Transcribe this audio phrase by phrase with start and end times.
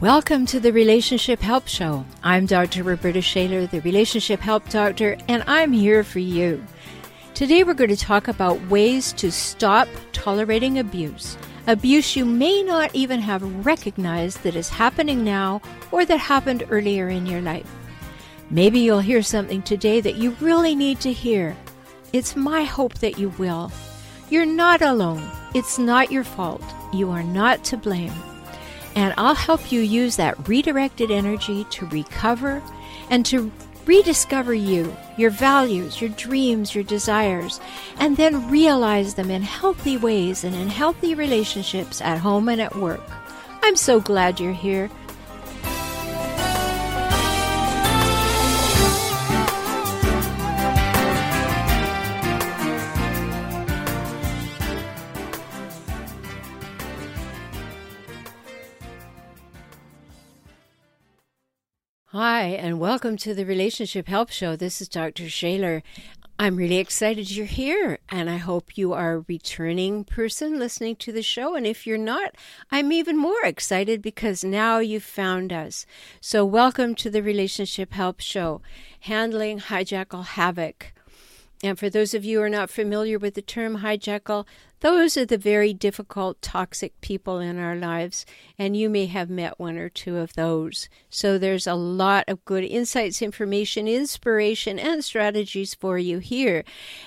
[0.00, 2.04] Welcome to the Relationship Help Show.
[2.24, 2.82] I'm Dr.
[2.82, 6.64] Roberta Shaler, the Relationship Help Doctor, and I'm here for you.
[7.34, 11.36] Today we're going to talk about ways to stop tolerating abuse.
[11.68, 15.62] Abuse you may not even have recognized that is happening now
[15.92, 17.70] or that happened earlier in your life.
[18.52, 21.56] Maybe you'll hear something today that you really need to hear.
[22.12, 23.72] It's my hope that you will.
[24.28, 25.26] You're not alone.
[25.54, 26.62] It's not your fault.
[26.92, 28.12] You are not to blame.
[28.94, 32.62] And I'll help you use that redirected energy to recover
[33.08, 33.50] and to
[33.86, 37.58] rediscover you, your values, your dreams, your desires,
[37.98, 42.76] and then realize them in healthy ways and in healthy relationships at home and at
[42.76, 43.00] work.
[43.62, 44.90] I'm so glad you're here.
[62.14, 64.54] Hi, and welcome to the Relationship Help Show.
[64.54, 65.30] This is Dr.
[65.30, 65.82] Shaler.
[66.38, 71.10] I'm really excited you're here, and I hope you are a returning person listening to
[71.10, 71.54] the show.
[71.54, 72.34] And if you're not,
[72.70, 75.86] I'm even more excited because now you've found us.
[76.20, 78.60] So, welcome to the Relationship Help Show,
[79.00, 80.92] handling hijackal havoc.
[81.62, 84.46] And for those of you who are not familiar with the term hijackal,
[84.80, 88.26] those are the very difficult, toxic people in our lives,
[88.58, 90.88] and you may have met one or two of those.
[91.08, 96.64] So there's a lot of good insights, information, inspiration, and strategies for you here.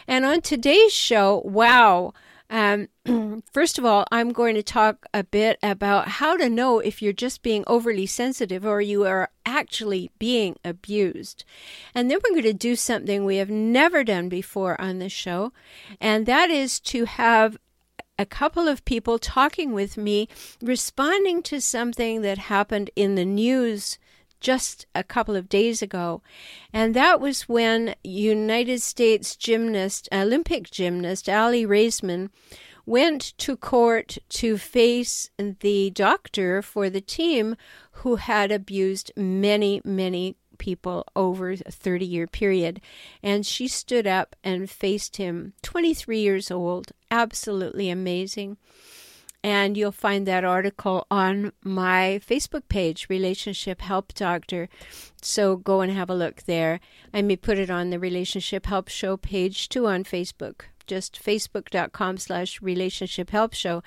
[0.07, 2.13] And on today's show, wow.
[2.49, 2.89] Um,
[3.53, 7.13] first of all, I'm going to talk a bit about how to know if you're
[7.13, 11.43] just being overly sensitive or you are actually being abused.
[11.93, 15.53] And then we're going to do something we have never done before on this show,
[15.99, 17.57] and that is to have
[18.17, 20.27] a couple of people talking with me,
[20.61, 23.97] responding to something that happened in the news
[24.39, 26.21] just a couple of days ago.
[26.73, 32.29] And that was when United States gymnast, Olympic gymnast Aly Raisman
[32.85, 37.55] went to court to face the doctor for the team
[37.91, 42.81] who had abused many, many people over a 30 year period.
[43.23, 48.57] And she stood up and faced him, 23 years old, absolutely amazing.
[49.45, 54.69] And you'll find that article on my Facebook page, Relationship Help Doctor.
[55.21, 56.79] So go and have a look there.
[57.13, 62.15] I may put it on the Relationship Help Show page too on Facebook just facebook.com
[62.15, 63.81] slash relationship help show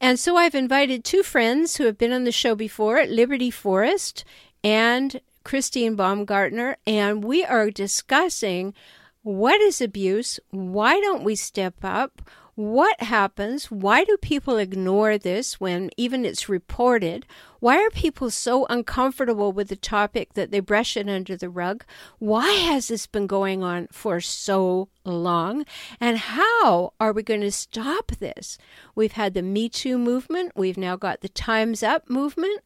[0.00, 4.24] and so i've invited two friends who have been on the show before liberty forrest
[4.64, 8.74] and Christine Baumgartner, and we are discussing
[9.22, 10.38] what is abuse?
[10.50, 12.22] Why don't we step up?
[12.58, 13.70] What happens?
[13.70, 17.24] Why do people ignore this when even it's reported?
[17.60, 21.84] Why are people so uncomfortable with the topic that they brush it under the rug?
[22.18, 25.66] Why has this been going on for so long?
[26.00, 28.58] And how are we going to stop this?
[28.96, 32.60] We've had the Me Too movement, we've now got the Time's Up movement.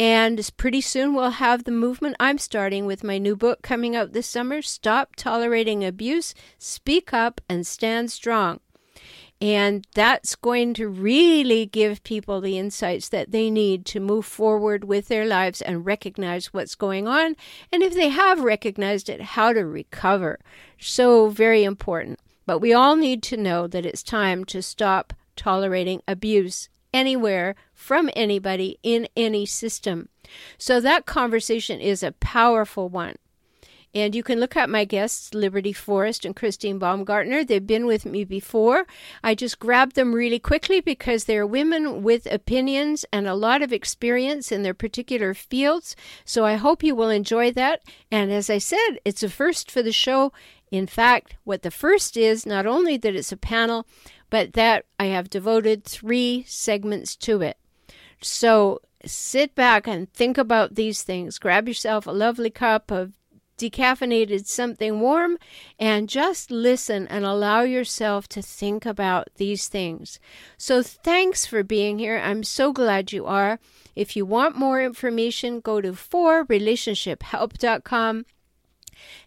[0.00, 4.14] And pretty soon we'll have the movement I'm starting with my new book coming out
[4.14, 8.58] this summer Stop Tolerating Abuse, Speak Up, and Stand Strong.
[9.40, 14.82] And that's going to really give people the insights that they need to move forward
[14.84, 17.36] with their lives and recognize what's going on.
[17.72, 20.40] And if they have recognized it, how to recover.
[20.80, 22.18] So, very important.
[22.46, 28.10] But we all need to know that it's time to stop tolerating abuse anywhere from
[28.16, 30.08] anybody in any system.
[30.58, 33.16] So that conversation is a powerful one.
[33.94, 37.42] And you can look at my guests, Liberty Forrest and Christine Baumgartner.
[37.42, 38.86] They've been with me before.
[39.24, 43.72] I just grabbed them really quickly because they're women with opinions and a lot of
[43.72, 45.96] experience in their particular fields.
[46.24, 47.82] So I hope you will enjoy that.
[48.10, 50.32] And as I said, it's a first for the show.
[50.70, 53.86] In fact, what the first is, not only that it's a panel,
[54.28, 57.56] but that I have devoted three segments to it.
[58.20, 61.38] So sit back and think about these things.
[61.38, 63.12] Grab yourself a lovely cup of
[63.58, 65.36] decaffeinated something warm
[65.78, 70.18] and just listen and allow yourself to think about these things.
[70.56, 72.18] So, thanks for being here.
[72.18, 73.58] I'm so glad you are.
[73.94, 78.24] If you want more information, go to forrelationshiphelp.com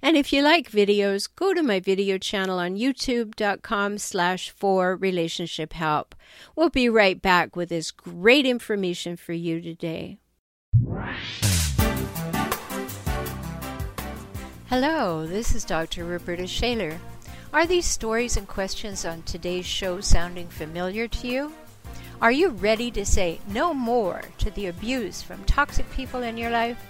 [0.02, 5.74] and if you like videos, go to my video channel on youtube.com slash for relationship
[5.74, 6.16] help.
[6.56, 10.18] We'll be right back with this great information for you today.
[14.72, 16.06] Hello, this is Dr.
[16.06, 16.98] Roberta Shaler.
[17.52, 21.54] Are these stories and questions on today's show sounding familiar to you?
[22.22, 26.52] Are you ready to say no more to the abuse from toxic people in your
[26.52, 26.82] life?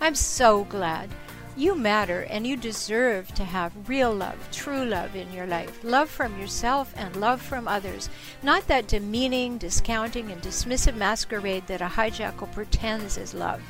[0.00, 1.10] I'm so glad.
[1.56, 5.84] You matter and you deserve to have real love, true love in your life.
[5.84, 8.10] Love from yourself and love from others.
[8.42, 13.62] Not that demeaning, discounting, and dismissive masquerade that a hijackal pretends is love.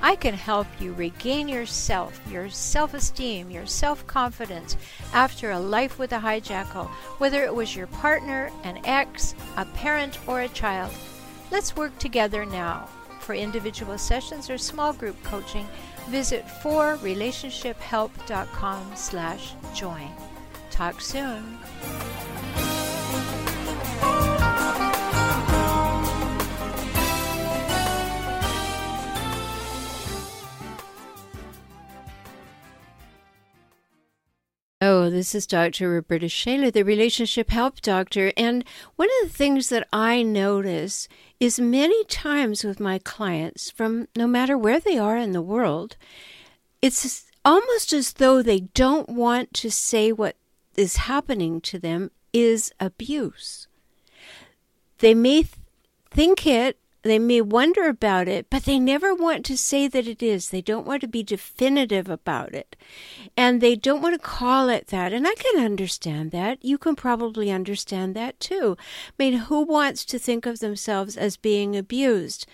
[0.00, 4.76] I can help you regain yourself, your self esteem, your self confidence
[5.12, 6.86] after a life with a hijackal,
[7.18, 10.92] whether it was your partner, an ex, a parent, or a child.
[11.50, 12.88] Let's work together now.
[13.20, 15.66] For individual sessions or small group coaching,
[16.08, 20.10] visit forrelationshiphelp.com slash join.
[20.70, 21.58] Talk soon.
[35.18, 35.90] This is Dr.
[35.90, 38.32] Roberta Shaler, the Relationship Help Doctor.
[38.36, 41.08] And one of the things that I notice
[41.40, 45.96] is many times with my clients, from no matter where they are in the world,
[46.80, 50.36] it's almost as though they don't want to say what
[50.76, 53.66] is happening to them is abuse.
[54.98, 55.54] They may th-
[56.12, 60.22] think it they may wonder about it, but they never want to say that it
[60.22, 60.48] is.
[60.48, 62.76] They don't want to be definitive about it.
[63.36, 65.12] And they don't want to call it that.
[65.12, 66.64] And I can understand that.
[66.64, 68.76] You can probably understand that too.
[68.80, 72.46] I mean, who wants to think of themselves as being abused?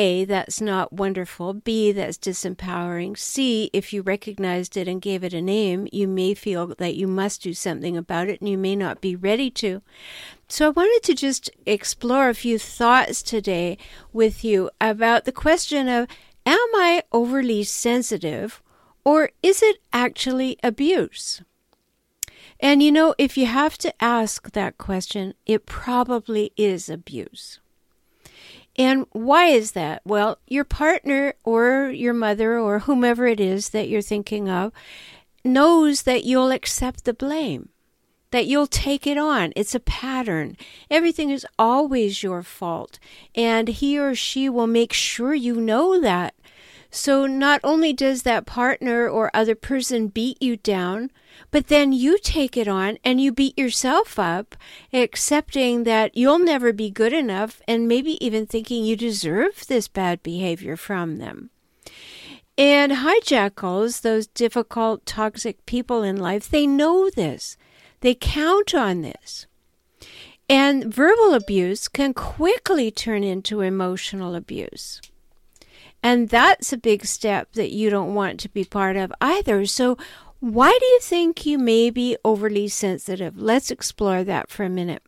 [0.00, 1.52] A, that's not wonderful.
[1.52, 3.18] B, that's disempowering.
[3.18, 7.06] C, if you recognized it and gave it a name, you may feel that you
[7.06, 9.82] must do something about it and you may not be ready to.
[10.48, 13.76] So I wanted to just explore a few thoughts today
[14.10, 16.08] with you about the question of
[16.46, 18.62] am I overly sensitive
[19.04, 21.42] or is it actually abuse?
[22.58, 27.59] And you know, if you have to ask that question, it probably is abuse.
[28.80, 30.00] And why is that?
[30.06, 34.72] Well, your partner or your mother or whomever it is that you're thinking of
[35.44, 37.68] knows that you'll accept the blame,
[38.30, 39.52] that you'll take it on.
[39.54, 40.56] It's a pattern.
[40.90, 42.98] Everything is always your fault.
[43.34, 46.34] And he or she will make sure you know that.
[46.90, 51.10] So not only does that partner or other person beat you down,
[51.50, 54.56] but then you take it on and you beat yourself up,
[54.92, 60.22] accepting that you'll never be good enough and maybe even thinking you deserve this bad
[60.22, 61.50] behavior from them.
[62.58, 67.56] And hijackals, those difficult, toxic people in life, they know this.
[68.00, 69.46] They count on this.
[70.48, 75.00] And verbal abuse can quickly turn into emotional abuse.
[76.02, 79.66] And that's a big step that you don't want to be part of either.
[79.66, 79.98] So,
[80.40, 83.36] why do you think you may be overly sensitive?
[83.36, 85.02] Let's explore that for a minute.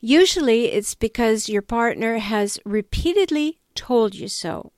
[0.00, 4.72] Usually, it's because your partner has repeatedly told you so.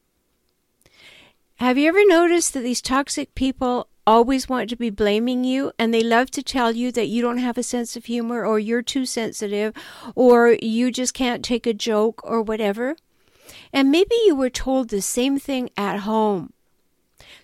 [1.56, 5.94] Have you ever noticed that these toxic people always want to be blaming you and
[5.94, 8.82] they love to tell you that you don't have a sense of humor or you're
[8.82, 9.72] too sensitive
[10.14, 12.96] or you just can't take a joke or whatever?
[13.72, 16.52] And maybe you were told the same thing at home.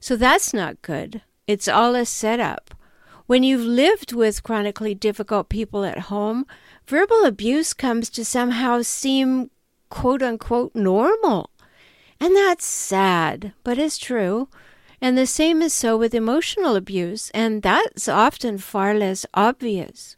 [0.00, 1.22] So that's not good.
[1.46, 2.74] It's all a setup.
[3.26, 6.46] When you've lived with chronically difficult people at home,
[6.86, 9.50] verbal abuse comes to somehow seem
[9.88, 11.50] quote unquote normal.
[12.18, 14.48] And that's sad, but it's true.
[15.00, 20.16] And the same is so with emotional abuse, and that's often far less obvious.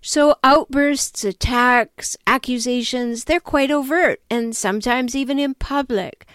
[0.00, 6.26] So outbursts, attacks, accusations, they're quite overt and sometimes even in public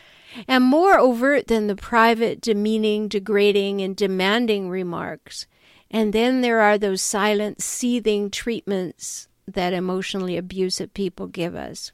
[0.48, 5.48] and more overt than the private, demeaning, degrading, and demanding remarks.
[5.92, 11.92] And then there are those silent, seething treatments that emotionally abusive people give us.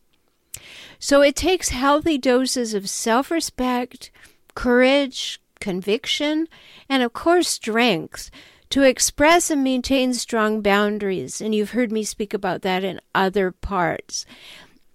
[1.00, 4.12] So it takes healthy doses of self respect,
[4.53, 6.47] courage, conviction,
[6.89, 8.29] and of course, strength
[8.69, 11.41] to express and maintain strong boundaries.
[11.41, 14.25] And you've heard me speak about that in other parts.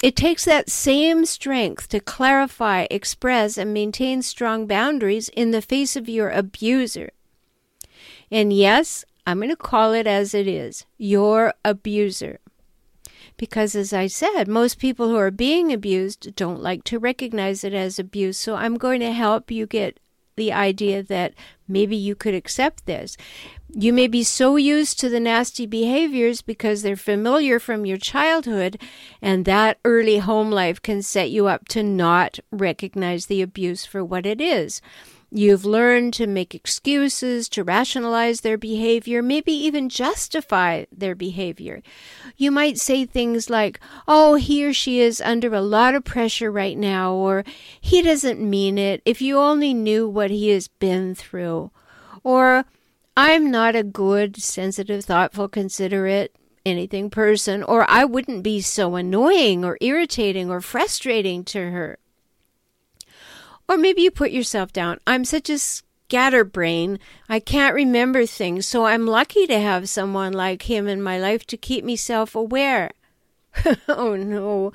[0.03, 5.95] It takes that same strength to clarify, express, and maintain strong boundaries in the face
[5.95, 7.11] of your abuser.
[8.31, 12.41] And yes, I'm going to call it as it is your abuser.
[13.37, 17.73] Because, as I said, most people who are being abused don't like to recognize it
[17.75, 18.39] as abuse.
[18.39, 19.99] So, I'm going to help you get
[20.41, 21.35] the idea that
[21.69, 23.15] maybe you could accept this.
[23.75, 28.81] You may be so used to the nasty behaviors because they're familiar from your childhood,
[29.21, 34.03] and that early home life can set you up to not recognize the abuse for
[34.03, 34.81] what it is.
[35.33, 41.83] You've learned to make excuses, to rationalize their behavior, maybe even justify their behavior.
[42.37, 46.51] You might say things like, Oh, he or she is under a lot of pressure
[46.51, 47.45] right now, or
[47.81, 49.03] he doesn't mean it.
[49.05, 51.71] If you only knew what he has been through.
[52.25, 52.65] Or,
[53.17, 56.35] I'm not a good, sensitive, thoughtful, considerate,
[56.67, 61.99] anything person, or I wouldn't be so annoying or irritating or frustrating to her.
[63.71, 64.99] Or maybe you put yourself down.
[65.07, 66.99] I'm such a scatterbrain.
[67.29, 71.47] I can't remember things, so I'm lucky to have someone like him in my life
[71.47, 72.91] to keep me self aware.
[73.89, 74.73] oh no.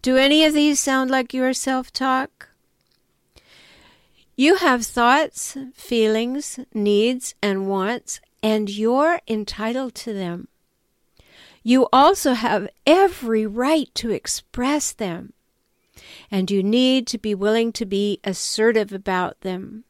[0.00, 2.50] Do any of these sound like your self talk?
[4.36, 10.46] You have thoughts, feelings, needs, and wants, and you're entitled to them.
[11.64, 15.32] You also have every right to express them
[16.30, 19.84] and you need to be willing to be assertive about them.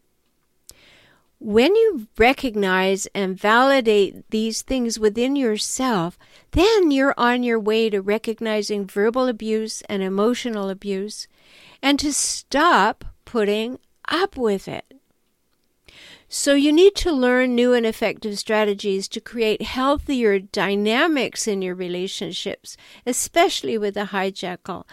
[1.38, 6.18] When you recognize and validate these things within yourself,
[6.52, 11.28] then you're on your way to recognizing verbal abuse and emotional abuse
[11.82, 13.78] and to stop putting
[14.08, 14.84] up with it.
[16.28, 21.76] So, you need to learn new and effective strategies to create healthier dynamics in your
[21.76, 22.76] relationships,
[23.06, 24.86] especially with a hijackal.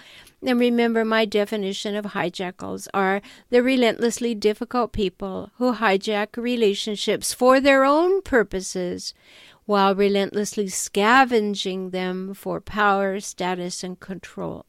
[0.46, 7.62] And remember, my definition of hijackals are the relentlessly difficult people who hijack relationships for
[7.62, 9.14] their own purposes
[9.66, 14.66] while relentlessly scavenging them for power, status, and control.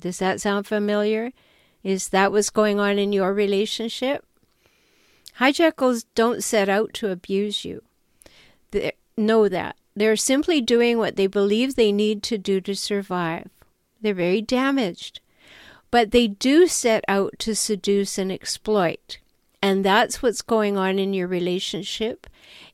[0.00, 1.32] Does that sound familiar?
[1.82, 4.24] Is that what's going on in your relationship?
[5.40, 7.82] Hijackals don't set out to abuse you.
[8.70, 9.76] They know that.
[9.96, 13.48] They're simply doing what they believe they need to do to survive.
[14.02, 15.20] They're very damaged.
[15.90, 19.18] But they do set out to seduce and exploit.
[19.62, 22.26] And that's what's going on in your relationship.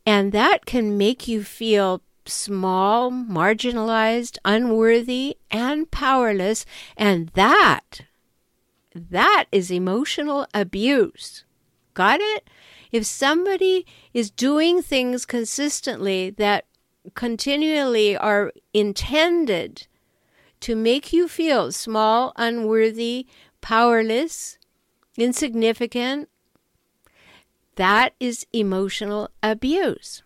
[0.06, 6.64] And that can make you feel small, marginalized, unworthy, and powerless.
[6.96, 8.02] And that,
[8.94, 11.44] that is emotional abuse.
[11.94, 12.48] Got it?
[12.90, 16.64] If somebody is doing things consistently that
[17.14, 19.86] continually are intended
[20.60, 23.26] to make you feel small, unworthy,
[23.60, 24.58] powerless,
[25.16, 26.28] insignificant.
[27.76, 30.22] That is emotional abuse.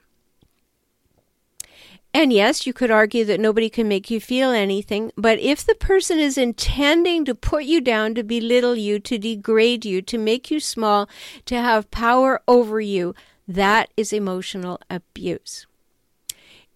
[2.15, 5.75] And yes, you could argue that nobody can make you feel anything, but if the
[5.75, 10.51] person is intending to put you down, to belittle you, to degrade you, to make
[10.51, 11.09] you small,
[11.47, 13.15] to have power over you,
[13.49, 15.67] that is emotional abuse.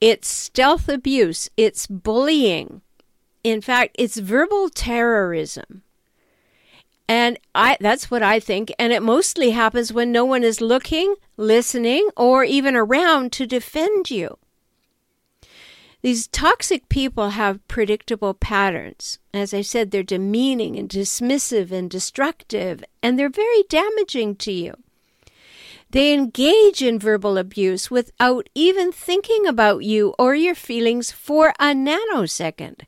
[0.01, 2.81] It's stealth abuse, it's bullying,
[3.47, 5.83] in fact, it's verbal terrorism.
[7.09, 11.15] And I that's what I think and it mostly happens when no one is looking,
[11.37, 14.39] listening or even around to defend you.
[16.03, 19.19] These toxic people have predictable patterns.
[19.33, 24.75] As I said, they're demeaning and dismissive and destructive, and they're very damaging to you.
[25.91, 31.73] They engage in verbal abuse without even thinking about you or your feelings for a
[31.73, 32.83] nanosecond.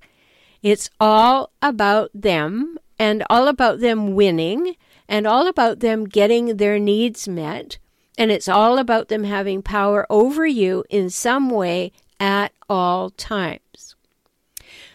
[0.62, 4.76] It's all about them and all about them winning
[5.08, 7.78] and all about them getting their needs met.
[8.16, 13.94] And it's all about them having power over you in some way at all times.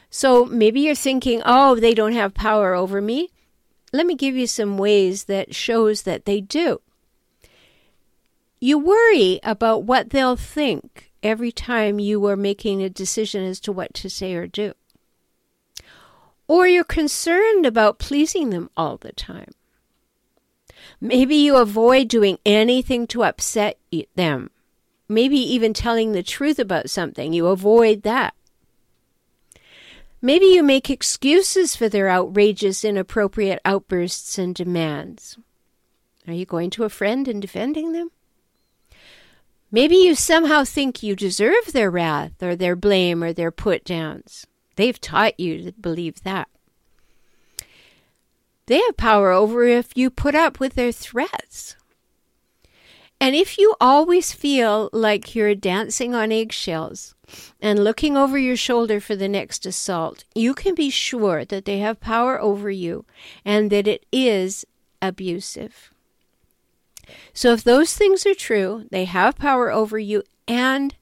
[0.10, 3.30] So maybe you're thinking, oh, they don't have power over me.
[3.94, 6.82] Let me give you some ways that shows that they do.
[8.60, 13.72] You worry about what they'll think every time you are making a decision as to
[13.72, 14.74] what to say or do
[16.54, 19.50] or you're concerned about pleasing them all the time.
[21.02, 23.80] Maybe you avoid doing anything to upset
[24.14, 24.52] them.
[25.10, 27.34] Maybe even telling the truth about something.
[27.34, 28.36] You avoid that.
[30.22, 35.40] Maybe you make excuses for their outrageous, inappropriate outbursts and demands.
[36.28, 38.12] Are you going to a friend and defending them?
[39.72, 44.46] Maybe you somehow think you deserve their wrath or their blame or their put downs.
[44.76, 46.48] They've taught you to believe that.
[48.66, 51.76] They have power over if you put up with their threats.
[53.20, 57.16] And if you always feel like you're dancing on eggshells
[57.62, 61.80] and looking over your shoulder for the next assault, you can be sure that they
[61.80, 63.06] have power over you
[63.46, 64.66] and that it is
[65.02, 65.94] abusive.
[67.34, 70.96] So, if those things are true, they have power over you and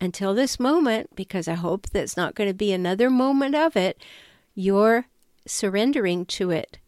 [0.00, 4.00] until this moment, because I hope that's not going to be another moment of it,
[4.54, 5.06] you're
[5.46, 6.78] surrendering to it.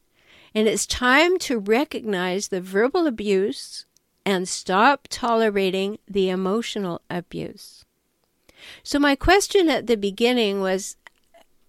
[0.55, 3.87] And it's time to recognize the verbal abuse
[4.25, 7.85] and stop tolerating the emotional abuse.
[8.83, 10.97] So, my question at the beginning was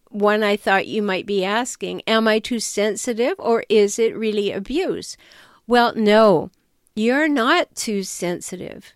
[0.09, 4.51] one I thought you might be asking Am I too sensitive or is it really
[4.51, 5.15] abuse?
[5.67, 6.51] Well, no,
[6.95, 8.93] you're not too sensitive.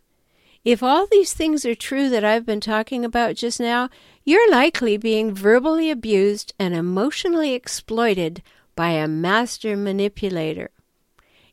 [0.66, 3.88] If all these things are true that I've been talking about just now,
[4.24, 8.42] you're likely being verbally abused and emotionally exploited
[8.76, 10.72] by a master manipulator.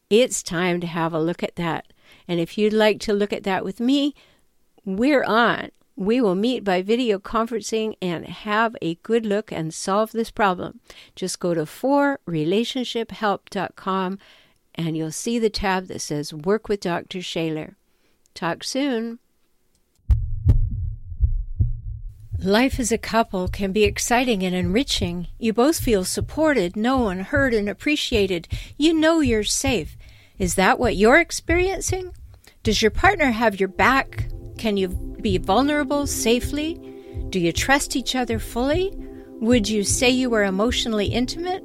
[0.08, 1.92] It's time to have a look at that.
[2.26, 4.14] And if you'd like to look at that with me,
[4.86, 5.72] we're on.
[5.94, 10.80] We will meet by video conferencing and have a good look and solve this problem.
[11.14, 14.18] Just go to forrelationshiphelp.com
[14.74, 17.20] and you'll see the tab that says Work with Dr.
[17.20, 17.76] Shaler.
[18.34, 19.18] Talk soon.
[22.38, 25.28] Life as a couple can be exciting and enriching.
[25.38, 28.48] You both feel supported, known, heard, and appreciated.
[28.76, 29.96] You know you're safe.
[30.38, 32.12] Is that what you're experiencing?
[32.64, 34.28] Does your partner have your back?
[34.58, 36.80] Can you be vulnerable safely?
[37.30, 38.92] Do you trust each other fully?
[39.40, 41.62] Would you say you are emotionally intimate?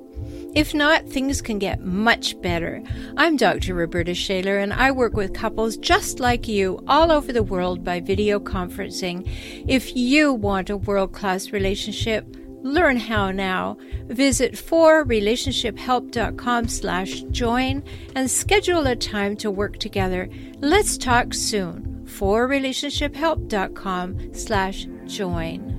[0.58, 2.82] If not, things can get much better.
[3.16, 3.76] I'm Dr.
[3.76, 8.00] Roberta Shaler, and I work with couples just like you all over the world by
[8.00, 9.30] video conferencing.
[9.68, 12.26] If you want a world class relationship,
[12.64, 13.78] learn how now.
[14.08, 17.84] Visit forrelationshiphelp.com slash join
[18.16, 20.28] and schedule a time to work together.
[20.60, 22.04] Let's talk soon.
[22.08, 25.78] forrelationshiphelp.com slash join.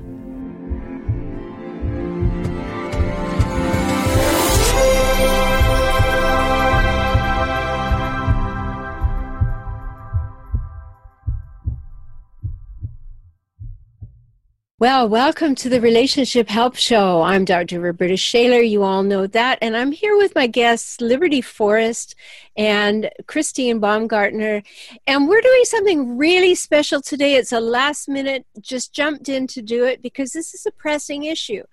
[14.81, 17.23] Well, welcome to the Relationship Help Show.
[17.23, 17.81] I'm Dr.
[17.81, 18.61] Roberta Shaler.
[18.61, 19.59] You all know that.
[19.61, 22.15] And I'm here with my guests, Liberty Forrest
[22.57, 24.63] and Christine Baumgartner.
[25.05, 27.35] And we're doing something really special today.
[27.35, 31.25] It's a last minute, just jumped in to do it because this is a pressing
[31.25, 31.65] issue.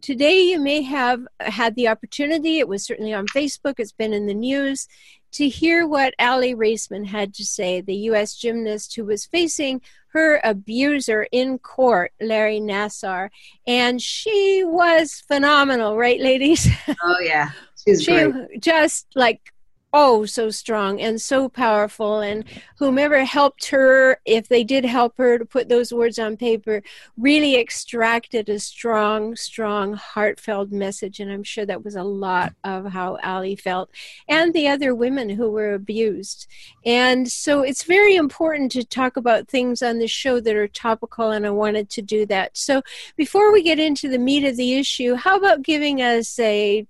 [0.00, 4.26] Today, you may have had the opportunity, it was certainly on Facebook, it's been in
[4.26, 4.86] the news,
[5.32, 8.34] to hear what Aly Raisman had to say, the U.S.
[8.34, 13.28] gymnast who was facing her abuser in court, Larry Nassar.
[13.66, 16.66] And she was phenomenal, right, ladies?
[17.02, 17.50] Oh, yeah.
[17.84, 18.60] She's she great.
[18.60, 19.52] just like
[19.92, 22.44] oh so strong and so powerful and
[22.78, 26.82] whomever helped her if they did help her to put those words on paper
[27.16, 32.86] really extracted a strong strong heartfelt message and i'm sure that was a lot of
[32.86, 33.90] how Aly felt
[34.28, 36.46] and the other women who were abused.
[36.84, 41.30] And so it's very important to talk about things on the show that are topical
[41.30, 42.56] and i wanted to do that.
[42.56, 42.82] So
[43.16, 46.86] before we get into the meat of the issue how about giving us a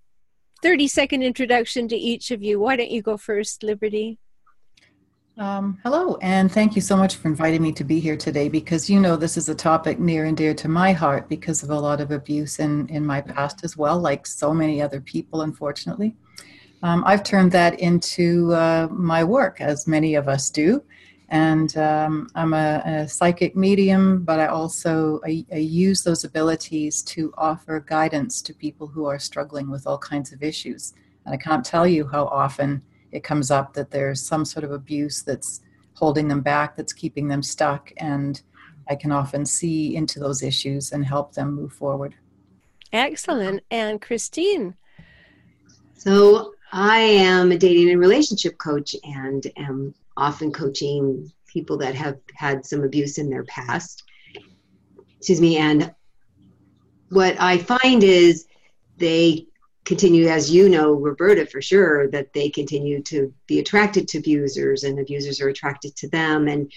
[0.62, 2.58] 30 second introduction to each of you.
[2.58, 4.18] Why don't you go first, Liberty?
[5.36, 8.90] Um, hello, and thank you so much for inviting me to be here today because
[8.90, 11.78] you know this is a topic near and dear to my heart because of a
[11.78, 16.16] lot of abuse in, in my past as well, like so many other people, unfortunately.
[16.82, 20.82] Um, I've turned that into uh, my work, as many of us do
[21.28, 27.02] and um, I'm a, a, psychic medium, but I also I, I, use those abilities
[27.02, 30.94] to offer guidance to people who are struggling with all kinds of issues.
[31.26, 34.72] And I can't tell you how often it comes up that there's some sort of
[34.72, 35.60] abuse that's
[35.92, 38.40] holding them back, that's keeping them stuck, and
[38.88, 42.14] I can often see into those issues and help them move forward.
[42.92, 43.62] Excellent.
[43.70, 44.76] And Christine.
[45.94, 52.18] So I am a dating and relationship coach and am often coaching people that have
[52.34, 54.02] had some abuse in their past.
[55.16, 55.56] Excuse me.
[55.56, 55.94] And
[57.08, 58.46] what I find is
[58.98, 59.46] they
[59.84, 64.84] continue, as you know, Roberta, for sure, that they continue to be attracted to abusers
[64.84, 66.48] and abusers are attracted to them.
[66.48, 66.70] And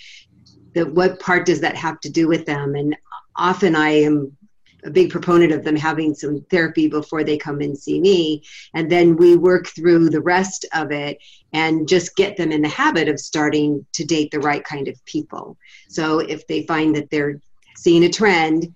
[0.74, 2.76] that what part does that have to do with them?
[2.76, 2.96] And
[3.36, 4.38] often I am
[4.84, 8.44] a big proponent of them having some therapy before they come and see me.
[8.74, 11.18] And then we work through the rest of it
[11.54, 15.04] and just get them in the habit of starting to date the right kind of
[15.06, 15.58] people.
[15.90, 17.40] So if they find that they're
[17.78, 18.74] seeing a trend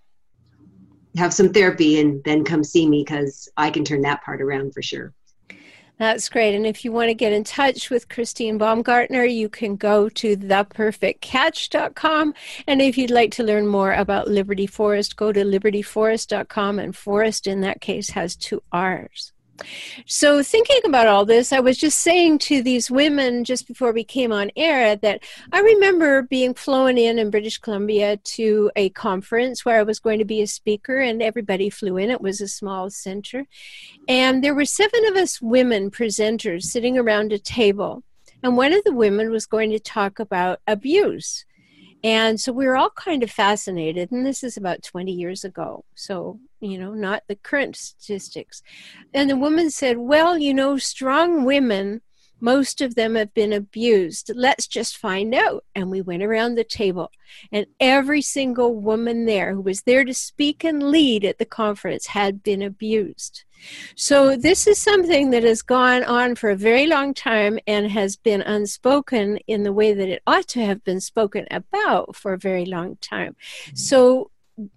[1.18, 4.74] have some therapy and then come see me because i can turn that part around
[4.74, 5.14] for sure
[5.98, 6.56] that's great.
[6.56, 10.36] And if you want to get in touch with Christine Baumgartner, you can go to
[10.36, 12.34] theperfectcatch.com.
[12.68, 16.80] And if you'd like to learn more about Liberty Forrest, go to libertyforrest.com.
[16.80, 19.32] And forest in that case, has two R's.
[20.06, 24.04] So, thinking about all this, I was just saying to these women just before we
[24.04, 29.64] came on air that I remember being flown in in British Columbia to a conference
[29.64, 32.10] where I was going to be a speaker, and everybody flew in.
[32.10, 33.46] It was a small center.
[34.08, 38.04] And there were seven of us women presenters sitting around a table.
[38.44, 41.46] And one of the women was going to talk about abuse.
[42.06, 45.86] And so we were all kind of fascinated, and this is about 20 years ago.
[45.96, 48.62] So, you know, not the current statistics.
[49.12, 52.02] And the woman said, Well, you know, strong women,
[52.46, 54.30] most of them have been abused.
[54.36, 55.66] Let's just find out.
[55.74, 57.12] And we went around the table,
[57.52, 62.06] and every single woman there who was there to speak and lead at the conference
[62.06, 63.46] had been abused.
[63.96, 68.16] So, this is something that has gone on for a very long time and has
[68.16, 72.38] been unspoken in the way that it ought to have been spoken about for a
[72.38, 73.36] very long time.
[73.66, 73.76] Mm-hmm.
[73.76, 74.30] So,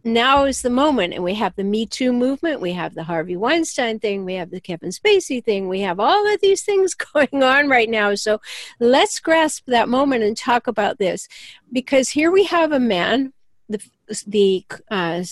[0.05, 3.37] now is the moment, and we have the Me Too movement, we have the Harvey
[3.37, 7.43] Weinstein thing, we have the Kevin Spacey thing, we have all of these things going
[7.43, 8.15] on right now.
[8.15, 8.41] So,
[8.81, 11.29] let's grasp that moment and talk about this
[11.73, 13.33] because here we have a man,
[13.69, 13.81] the
[14.27, 15.23] the uh,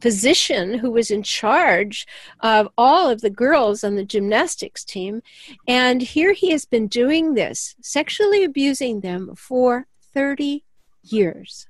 [0.00, 2.06] physician who was in charge
[2.40, 5.22] of all of the girls on the gymnastics team.
[5.66, 10.64] And here he has been doing this, sexually abusing them for 30
[11.02, 11.66] years.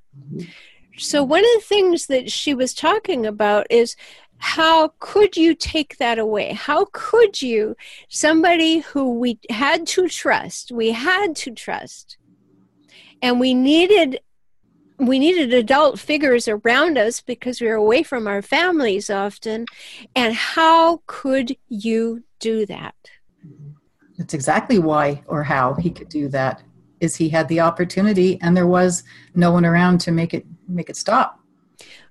[0.99, 3.97] So, one of the things that she was talking about is
[4.39, 6.53] how could you take that away?
[6.53, 7.77] How could you,
[8.09, 12.19] somebody who we had to trust, we had to trust,
[13.23, 14.21] and we needed
[15.01, 19.65] we needed adult figures around us because we were away from our families often.
[20.17, 22.97] And how could you do that?
[24.17, 26.63] That's exactly why or how he could do that.
[26.99, 29.05] Is he had the opportunity and there was
[29.37, 31.41] no one around to make it make it stop.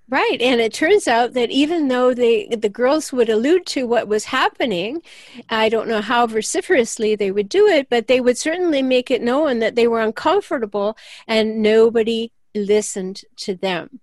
[0.09, 4.07] Right, and it turns out that even though they the girls would allude to what
[4.07, 5.01] was happening,
[5.49, 9.21] I don't know how vociferously they would do it, but they would certainly make it
[9.21, 13.99] known that they were uncomfortable and nobody listened to them.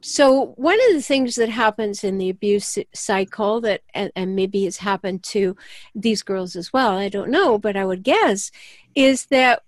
[0.00, 4.64] So, one of the things that happens in the abuse cycle that, and, and, maybe
[4.64, 5.56] has happened to
[5.96, 8.52] these girls as well, I don't know, but I would guess,
[8.94, 9.64] is that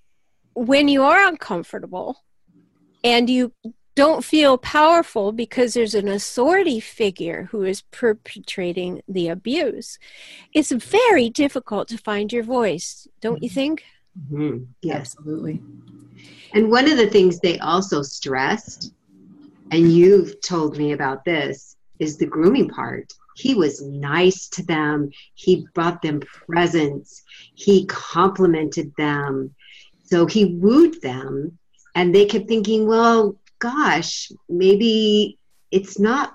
[0.54, 2.22] when you are uncomfortable
[3.02, 3.52] and you
[3.94, 9.98] don't feel powerful because there's an authority figure who is perpetrating the abuse,
[10.52, 13.54] it's very difficult to find your voice, don't you mm-hmm.
[13.54, 13.84] think?
[14.32, 14.64] Mm-hmm.
[14.82, 15.60] Yes, absolutely.
[16.54, 18.92] And one of the things they also stressed,
[19.70, 23.12] and you've told me about this, is the grooming part.
[23.36, 27.22] He was nice to them, he bought them presents,
[27.54, 29.54] he complimented them.
[30.02, 31.56] So he wooed them,
[31.94, 35.38] and they kept thinking, well, gosh, maybe
[35.70, 36.34] it's not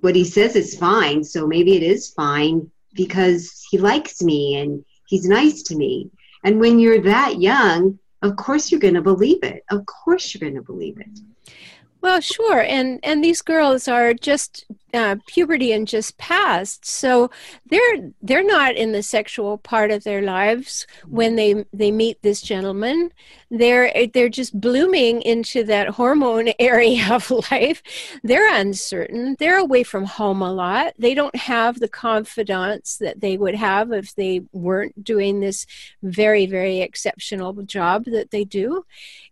[0.00, 4.84] what he says is fine, so maybe it is fine because he likes me and
[5.08, 6.10] he's nice to me.
[6.44, 9.64] And when you're that young, of course you're going to believe it.
[9.70, 11.52] Of course you're going to believe it.
[12.02, 17.30] Well, sure, and and these girls are just uh, puberty and just past, so
[17.68, 22.42] they're they're not in the sexual part of their lives when they they meet this
[22.42, 23.10] gentleman.
[23.50, 27.82] They're they're just blooming into that hormone area of life.
[28.22, 29.36] They're uncertain.
[29.38, 30.92] They're away from home a lot.
[30.98, 35.66] They don't have the confidence that they would have if they weren't doing this
[36.02, 38.84] very very exceptional job that they do.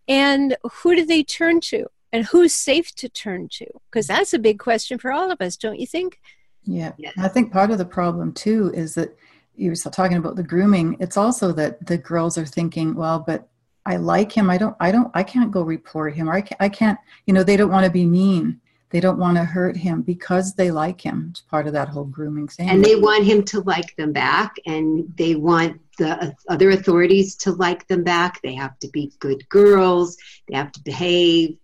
[0.09, 1.87] And who do they turn to?
[2.14, 3.66] And who's safe to turn to?
[3.90, 6.20] Because that's a big question for all of us don't you think?
[6.62, 6.92] Yeah.
[6.96, 7.12] Yes.
[7.18, 9.14] i think part of the problem too is that
[9.55, 10.96] you were talking about the grooming.
[10.98, 13.48] It's also that the girls are thinking well but
[13.85, 14.48] i like him.
[14.48, 17.35] I don't i don't i can't go report him or i can't, I can't you
[17.35, 18.61] know they don't want to be mean.
[18.90, 21.27] They don't want to hurt him because they like him.
[21.31, 22.70] It's part of that whole grooming thing.
[22.70, 27.35] And they want him to like them back and they want the uh, other authorities
[27.38, 28.40] to like them back.
[28.42, 30.16] They have to be good girls.
[30.46, 31.57] They have to behave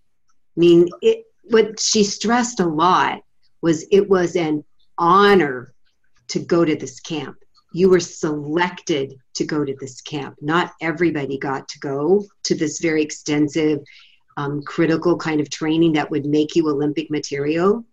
[0.59, 3.23] mean, it, what she stressed a lot
[3.61, 4.63] was it was an
[4.97, 5.73] honor
[6.29, 7.37] to go to this camp.
[7.73, 10.35] You were selected to go to this camp.
[10.41, 13.79] Not everybody got to go to this very extensive,
[14.37, 17.85] um, critical kind of training that would make you Olympic material.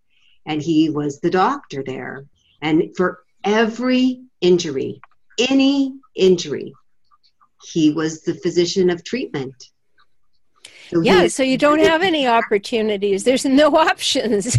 [0.47, 2.25] And he was the doctor there.
[2.63, 5.01] And for every injury,
[5.39, 6.73] any injury,
[7.63, 9.55] he was the physician of treatment.
[10.89, 13.25] So yeah, so you don't have any opportunities.
[13.25, 14.57] There's no options.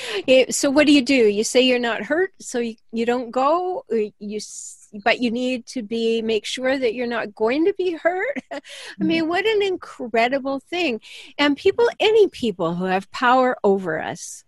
[0.50, 1.14] so what do you do?
[1.14, 3.84] You say you're not hurt, so you, you don't go.
[4.18, 4.40] You
[5.04, 8.38] but you need to be make sure that you're not going to be hurt.
[8.50, 8.60] I
[8.98, 9.28] mean, mm-hmm.
[9.28, 11.00] what an incredible thing!
[11.38, 14.44] And people, any people who have power over us,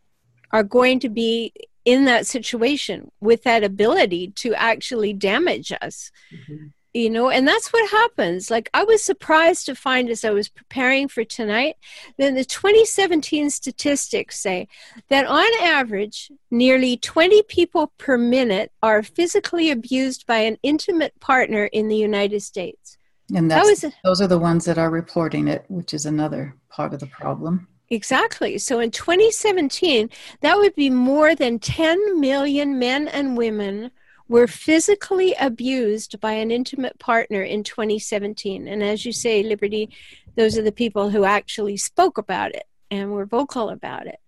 [0.50, 1.52] are going to be
[1.84, 6.10] in that situation with that ability to actually damage us.
[6.32, 8.50] Mm-hmm you know and that's what happens.
[8.50, 11.76] Like i was surprised to find as i was preparing for tonight
[12.18, 14.68] that the 2017 statistics say
[15.08, 21.66] that on average nearly 20 people per minute are physically abused by an intimate partner
[21.66, 22.96] in the united states.
[23.34, 26.56] And that's, that was, those are the ones that are reporting it which is another
[26.70, 27.68] part of the problem.
[27.90, 28.58] Exactly.
[28.58, 33.90] So in 2017 that would be more than 10 million men and women
[34.28, 38.68] were physically abused by an intimate partner in 2017.
[38.68, 39.90] And as you say, Liberty,
[40.36, 44.20] those are the people who actually spoke about it and were vocal about it.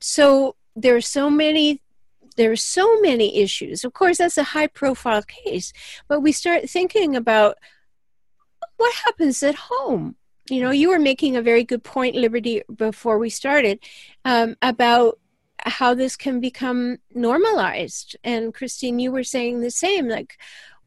[0.00, 1.82] So there are so many
[2.36, 3.82] there are so many issues.
[3.82, 5.72] Of course, that's a high profile case,
[6.06, 7.56] but we start thinking about
[8.76, 10.16] what happens at home.
[10.50, 13.80] You know, you were making a very good point, Liberty, before we started
[14.26, 15.18] um, about
[15.68, 18.16] how this can become normalized.
[18.24, 20.08] And Christine, you were saying the same.
[20.08, 20.38] Like,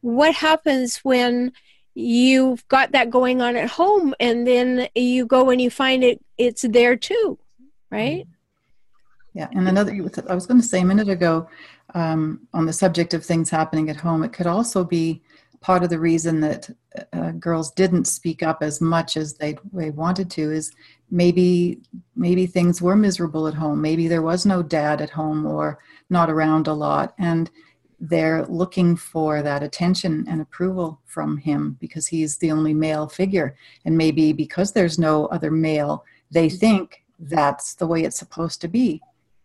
[0.02, 1.52] what happens when
[1.96, 6.24] you've got that going on at home and then you go and you find it
[6.38, 7.38] it's there too
[7.90, 8.26] right
[9.34, 9.92] yeah and another
[10.30, 11.48] i was going to say a minute ago
[11.96, 15.22] um, on the subject of things happening at home it could also be
[15.62, 16.70] part of the reason that
[17.14, 20.72] uh, girls didn't speak up as much as they, they wanted to is
[21.12, 21.80] maybe
[22.16, 26.30] maybe things were miserable at home maybe there was no dad at home or not
[26.30, 27.50] around a lot and
[28.00, 33.56] they're looking for that attention and approval from him because he's the only male figure
[33.86, 38.68] and maybe because there's no other male they think that's the way it's supposed to
[38.68, 39.02] be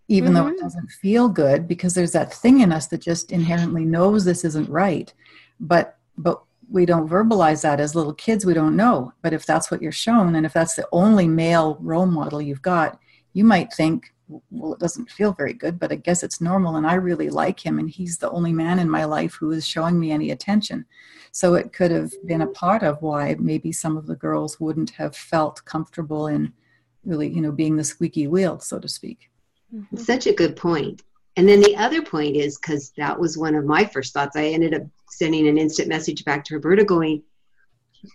[0.09, 0.35] even mm-hmm.
[0.35, 0.65] though it mm-hmm.
[0.65, 4.69] doesn't feel good because there's that thing in us that just inherently knows this isn't
[4.69, 5.13] right
[5.59, 6.43] but but
[6.75, 9.13] we don't verbalize that as little kids we don't know.
[9.23, 12.63] But if that's what you're shown and if that's the only male role model you've
[12.63, 12.99] got
[13.33, 14.13] you might think
[14.51, 17.61] well it doesn't feel very good but i guess it's normal and i really like
[17.65, 20.85] him and he's the only man in my life who is showing me any attention.
[21.31, 24.91] So it could have been a part of why maybe some of the girls wouldn't
[24.91, 26.53] have felt comfortable in
[27.05, 29.31] really you know being the squeaky wheel so to speak.
[29.95, 31.03] Such a good point
[31.37, 34.37] and then the other point is because that was one of my first thoughts.
[34.37, 37.23] I ended up sending an instant message back to Roberta going,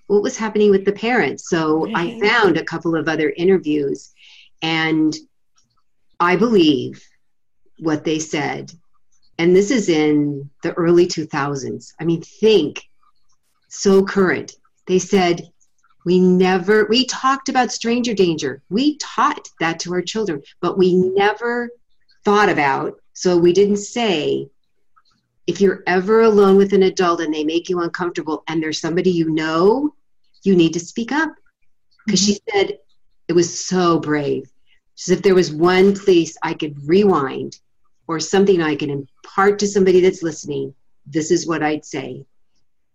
[0.07, 1.49] What was happening with the parents?
[1.49, 2.21] So right.
[2.21, 4.13] I found a couple of other interviews,
[4.61, 5.15] and
[6.19, 7.03] I believe
[7.79, 8.71] what they said.
[9.37, 11.93] And this is in the early 2000s.
[11.99, 12.83] I mean, think
[13.69, 14.53] so current.
[14.87, 15.49] They said,
[16.05, 18.61] we never, we talked about stranger danger.
[18.69, 21.69] We taught that to our children, but we never
[22.23, 24.47] thought about so we didn't say,
[25.45, 29.09] if you're ever alone with an adult and they make you uncomfortable and there's somebody
[29.09, 29.93] you know,
[30.43, 31.33] you need to speak up.
[32.05, 32.31] Because mm-hmm.
[32.31, 32.77] she said
[33.27, 34.49] it was so brave.
[34.95, 37.59] She said, if there was one place I could rewind
[38.07, 40.73] or something I can impart to somebody that's listening,
[41.05, 42.25] this is what I'd say.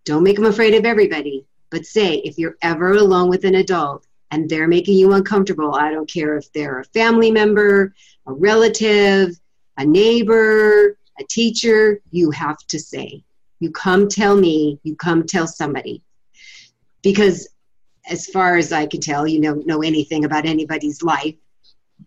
[0.07, 4.07] Don't make them afraid of everybody, but say, if you're ever alone with an adult
[4.31, 7.95] and they're making you uncomfortable, I don't care if they're a family member,
[8.27, 9.39] a relative,
[9.77, 13.23] a neighbor, a teacher, you have to say.
[13.61, 16.03] You come tell me, you come tell somebody.
[17.03, 17.49] Because
[18.09, 21.35] as far as I can tell, you don't know anything about anybody's life.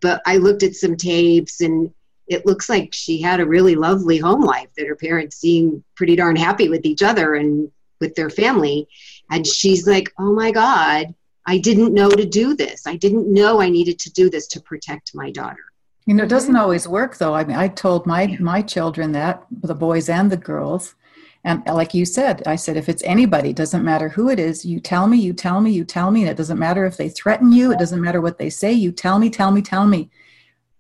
[0.01, 1.91] But I looked at some tapes and
[2.27, 6.15] it looks like she had a really lovely home life that her parents seemed pretty
[6.15, 8.87] darn happy with each other and with their family.
[9.31, 12.85] And she's like, oh my God, I didn't know to do this.
[12.85, 15.71] I didn't know I needed to do this to protect my daughter.
[16.07, 16.61] You know, it doesn't mm-hmm.
[16.61, 17.35] always work though.
[17.35, 20.95] I mean, I told my my children that the boys and the girls,
[21.43, 24.63] and uh, like you said, I said if it's anybody, doesn't matter who it is,
[24.65, 27.09] you tell me, you tell me, you tell me, and it doesn't matter if they
[27.09, 30.09] threaten you, it doesn't matter what they say, you tell me, tell me, tell me.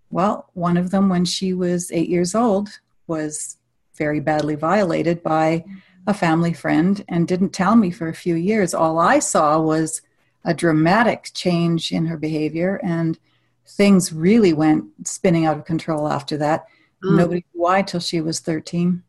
[0.09, 3.57] Well, one of them, when she was eight years old, was
[3.95, 6.11] very badly violated by a mm-hmm.
[6.13, 8.73] family friend and didn't tell me for a few years.
[8.73, 10.01] All I saw was
[10.45, 13.19] a dramatic change in her behavior and
[13.67, 16.67] things really went spinning out of control after that.
[17.03, 17.17] Mm.
[17.17, 19.03] Nobody knew why till she was 13.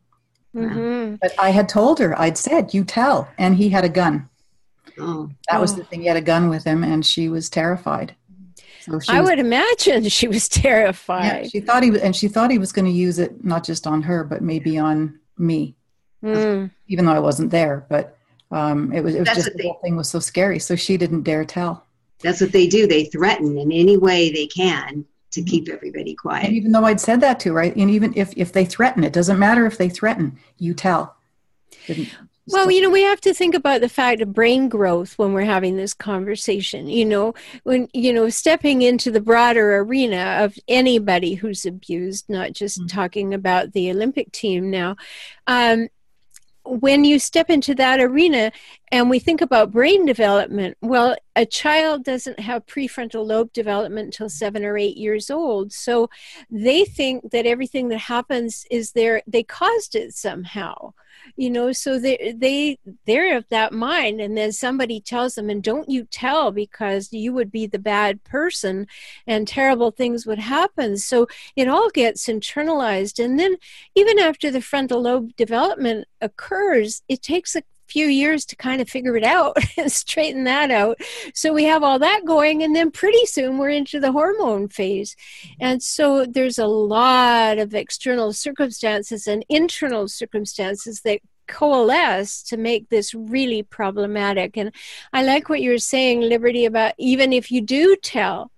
[0.55, 1.15] Mm-hmm.
[1.21, 3.27] But I had told her, I'd said, you tell.
[3.37, 4.29] And he had a gun.
[4.99, 5.29] Oh.
[5.49, 6.01] That was the thing.
[6.01, 8.15] He had a gun with him, and she was terrified.
[8.81, 11.43] So I was, would imagine she was terrified.
[11.43, 13.63] Yeah, she thought he was, and she thought he was going to use it not
[13.63, 15.75] just on her, but maybe on me,
[16.23, 16.69] mm.
[16.87, 17.85] even though I wasn't there.
[17.89, 18.17] But
[18.51, 20.59] um, it was, it was just the whole thing was so scary.
[20.59, 21.85] So she didn't dare tell.
[22.21, 22.87] That's what they do.
[22.87, 26.47] They threaten in any way they can to keep everybody quiet.
[26.47, 27.75] And even though I'd said that to, right?
[27.75, 31.15] And even if, if they threaten, it doesn't matter if they threaten, you tell.
[31.85, 32.09] Didn't,
[32.51, 35.43] well, you know, we have to think about the fact of brain growth when we're
[35.43, 36.87] having this conversation.
[36.87, 42.53] You know, when, you know, stepping into the broader arena of anybody who's abused, not
[42.53, 42.87] just mm-hmm.
[42.87, 44.95] talking about the Olympic team now.
[45.45, 45.89] Um,
[46.69, 48.51] when you step into that arena
[48.91, 54.29] and we think about brain development, well, a child doesn't have prefrontal lobe development until
[54.29, 55.73] seven or eight years old.
[55.73, 56.09] So
[56.49, 60.93] they think that everything that happens is there, they caused it somehow
[61.35, 64.21] you know so they they they're of that mind.
[64.21, 68.23] And then somebody tells them and don't you tell because you would be the bad
[68.23, 68.87] person
[69.27, 70.97] and terrible things would happen.
[70.97, 73.23] So it all gets internalized.
[73.23, 73.57] And then
[73.95, 78.89] even after the frontal lobe development occurs it takes a few years to kind of
[78.89, 80.99] figure it out and straighten that out.
[81.33, 85.15] So we have all that going, and then pretty soon we're into the hormone phase.
[85.59, 92.89] And so there's a lot of external circumstances and internal circumstances that coalesce to make
[92.89, 94.55] this really problematic.
[94.55, 94.71] And
[95.11, 98.51] I like what you're saying, Liberty, about even if you do tell,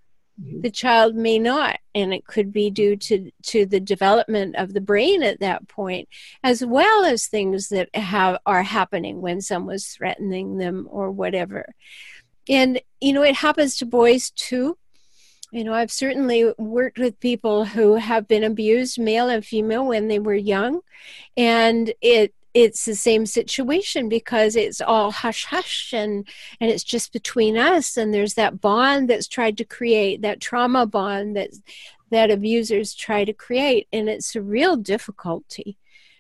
[0.62, 4.82] the child may not and it could be due to to the development of the
[4.82, 6.08] brain at that point
[6.44, 11.66] as well as things that have are happening when someone's threatening them or whatever.
[12.50, 14.78] And you know it happens to boys too.
[15.52, 20.08] You know i've certainly worked with people who have been abused male and female when
[20.08, 20.80] they were young
[21.36, 26.28] and it it's the same situation because it's all hush hush and
[26.60, 30.86] and it's just between us and there's that bond that's tried to create that trauma
[30.86, 31.52] bond that
[32.10, 35.78] that abusers try to create and it's a real difficulty.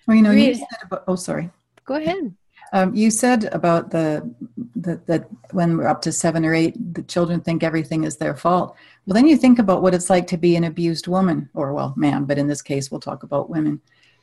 [0.07, 1.49] Well you know you said about, oh sorry.
[1.85, 2.33] Go ahead.
[2.73, 4.33] Um, you said about the,
[4.77, 8.35] the that when we're up to seven or eight the children think everything is their
[8.35, 8.75] fault.
[9.05, 11.93] Well then you think about what it's like to be an abused woman or well
[11.97, 13.81] man but in this case we'll talk about women.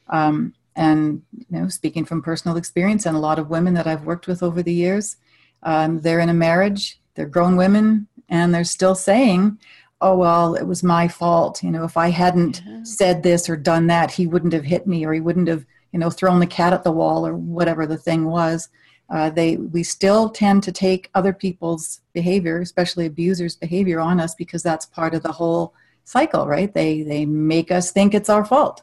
[0.08, 4.04] Um, and you know speaking from personal experience and a lot of women that i've
[4.04, 5.16] worked with over the years
[5.64, 9.58] um, they're in a marriage they're grown women and they're still saying
[10.00, 11.62] oh well it was my fault.
[11.62, 12.82] You know if i hadn't yeah.
[12.84, 15.98] said this or done that he wouldn't have hit me or he wouldn't have you
[15.98, 18.68] know thrown the cat at the wall or whatever the thing was.
[19.10, 24.34] Uh, they we still tend to take other people's behavior especially abusers behavior on us
[24.34, 25.72] because that's part of the whole
[26.04, 26.74] cycle right?
[26.74, 28.82] They they make us think it's our fault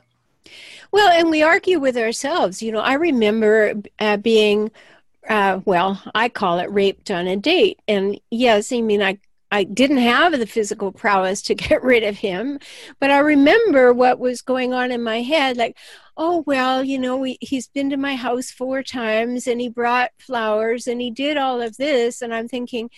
[0.91, 2.61] well, and we argue with ourselves.
[2.61, 4.71] You know, I remember uh, being,
[5.29, 7.79] uh, well, I call it raped on a date.
[7.87, 9.19] And yes, I mean, I
[9.51, 12.59] I didn't have the physical prowess to get rid of him,
[12.99, 15.77] but I remember what was going on in my head like,
[16.17, 20.11] oh, well, you know, we, he's been to my house four times and he brought
[20.17, 22.21] flowers and he did all of this.
[22.21, 22.89] And I'm thinking,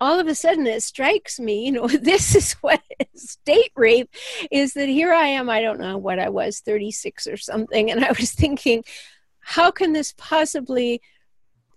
[0.00, 2.82] all of a sudden it strikes me, you know, this is what
[3.14, 4.14] state rape
[4.50, 8.04] is that here I am, I don't know what I was, 36 or something, and
[8.04, 8.84] I was thinking,
[9.40, 11.00] how can this possibly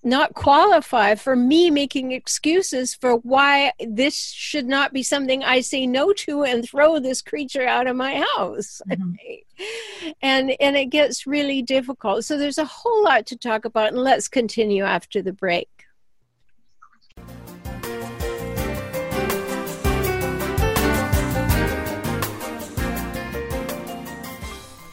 [0.04, 5.86] not qualify for me making excuses for why this should not be something I say
[5.86, 8.82] no to and throw this creature out of my house.
[8.92, 10.12] Mm-hmm.
[10.22, 12.26] and and it gets really difficult.
[12.26, 15.81] So there's a whole lot to talk about and let's continue after the break.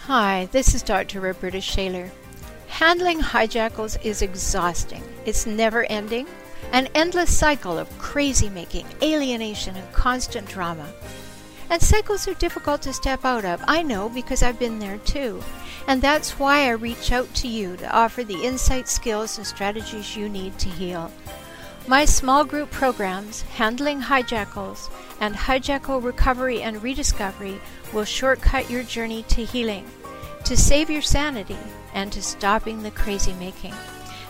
[0.09, 1.21] Hi, this is Dr.
[1.21, 2.11] Roberta Shaler.
[2.67, 5.03] Handling hijackals is exhausting.
[5.27, 6.27] It's never ending,
[6.73, 10.91] an endless cycle of crazy making, alienation, and constant drama.
[11.69, 13.63] And cycles are difficult to step out of.
[13.69, 15.43] I know because I've been there too.
[15.87, 20.17] And that's why I reach out to you to offer the insight, skills, and strategies
[20.17, 21.13] you need to heal.
[21.87, 24.91] My small group programs, Handling Hijackals
[25.21, 27.61] and Hijackal Recovery and Rediscovery,
[27.93, 29.87] will shortcut your journey to healing
[30.49, 31.59] to save your sanity
[31.93, 33.75] and to stopping the crazy making.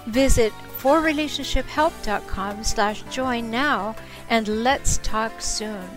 [0.06, 3.94] Visit forrelationshiphelp.com slash join now
[4.28, 5.88] and let's talk soon.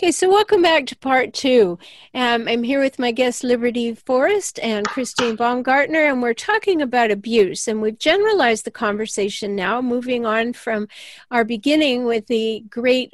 [0.00, 1.78] Okay, so welcome back to part two.
[2.14, 7.10] Um, I'm here with my guest Liberty Forrest and Christine Baumgartner, and we're talking about
[7.10, 7.68] abuse.
[7.68, 10.88] And we've generalized the conversation now, moving on from
[11.30, 13.12] our beginning with the great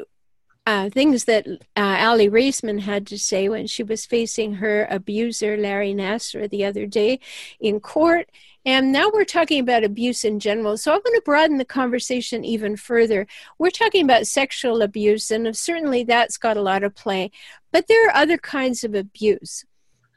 [0.65, 5.57] uh, things that uh, Aly Raisman had to say when she was facing her abuser,
[5.57, 7.19] Larry Nassar, the other day
[7.59, 8.31] in court.
[8.67, 10.77] And now we're talking about abuse in general.
[10.77, 13.29] So I'm going to broaden the conversation even further.
[13.61, 17.31] We're talking about sexual abuse, and certainly that's got a lot of play.
[17.71, 19.65] But there are other kinds of abuse.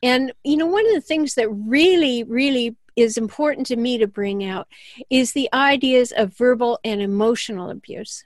[0.01, 4.07] And, you know, one of the things that really, really is important to me to
[4.07, 4.67] bring out
[5.11, 8.23] is the ideas of verbal and emotional abuse.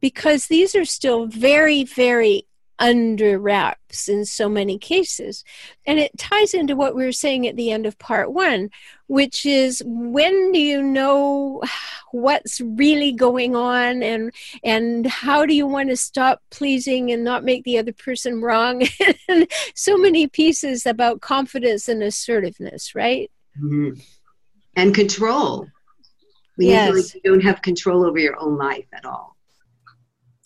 [0.00, 2.46] Because these are still very, very
[2.82, 5.44] under wraps in so many cases.
[5.86, 8.70] And it ties into what we were saying at the end of part one,
[9.06, 11.62] which is when do you know
[12.10, 17.44] what's really going on and and how do you want to stop pleasing and not
[17.44, 18.84] make the other person wrong?
[19.76, 23.30] so many pieces about confidence and assertiveness, right?
[23.62, 24.00] Mm-hmm.
[24.74, 25.68] And control.
[26.56, 26.88] When yes.
[26.88, 29.36] you feel like you don't have control over your own life at all.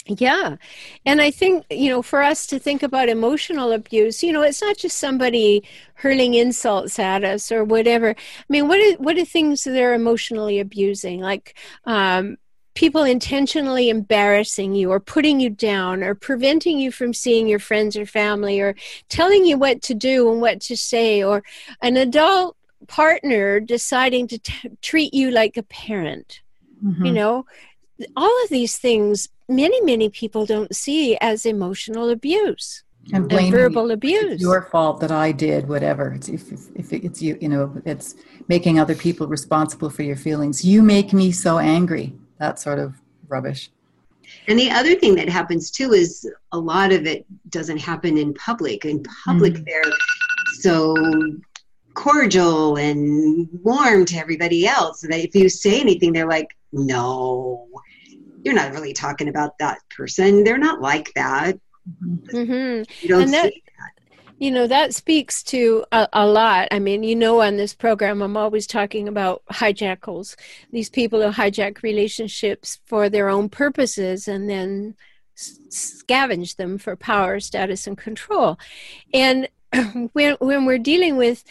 [0.07, 0.57] Yeah.
[1.05, 4.63] And I think, you know, for us to think about emotional abuse, you know, it's
[4.63, 8.11] not just somebody hurling insults at us or whatever.
[8.11, 11.21] I mean, what are, what are things that are emotionally abusing?
[11.21, 12.37] Like, um,
[12.75, 17.97] people intentionally embarrassing you or putting you down or preventing you from seeing your friends
[17.97, 18.77] or family or
[19.09, 21.43] telling you what to do and what to say or
[21.83, 22.55] an adult
[22.87, 26.43] partner deciding to t- treat you like a parent.
[26.85, 27.07] Mm-hmm.
[27.07, 27.47] You know,
[28.15, 32.83] all of these things many many people don't see as emotional abuse
[33.13, 36.13] and, and verbal abuse it's your fault that i did whatever.
[36.13, 38.17] It's, if, if it's you you know it's
[38.49, 40.65] making other people responsible for your feelings.
[40.65, 42.15] You make me so angry.
[42.39, 42.95] That sort of
[43.29, 43.71] rubbish.
[44.49, 48.35] And the other thing that happens too is a lot of it doesn't happen in
[48.35, 49.65] public in public mm.
[49.65, 49.93] they're
[50.61, 50.95] so
[51.95, 55.01] cordial and warm to everybody else.
[55.01, 57.69] That if you say anything they're like no
[58.47, 60.45] you're not really talking about that person.
[60.45, 61.59] They're not like that.
[62.33, 62.85] Mm-hmm.
[63.03, 64.05] You don't and that, see that.
[64.39, 66.69] You know, that speaks to a, a, lot.
[66.71, 70.37] I mean, you know, on this program, I'm always talking about hijackals,
[70.71, 74.95] these people who hijack relationships for their own purposes and then
[75.37, 78.61] scavenge them for power, status, and control.
[79.13, 79.49] And
[80.13, 81.43] when, when we're dealing with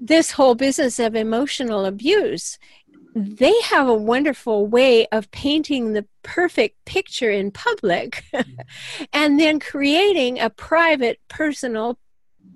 [0.00, 2.58] this whole business of emotional abuse,
[3.16, 8.22] they have a wonderful way of painting the perfect picture in public
[9.12, 11.98] and then creating a private personal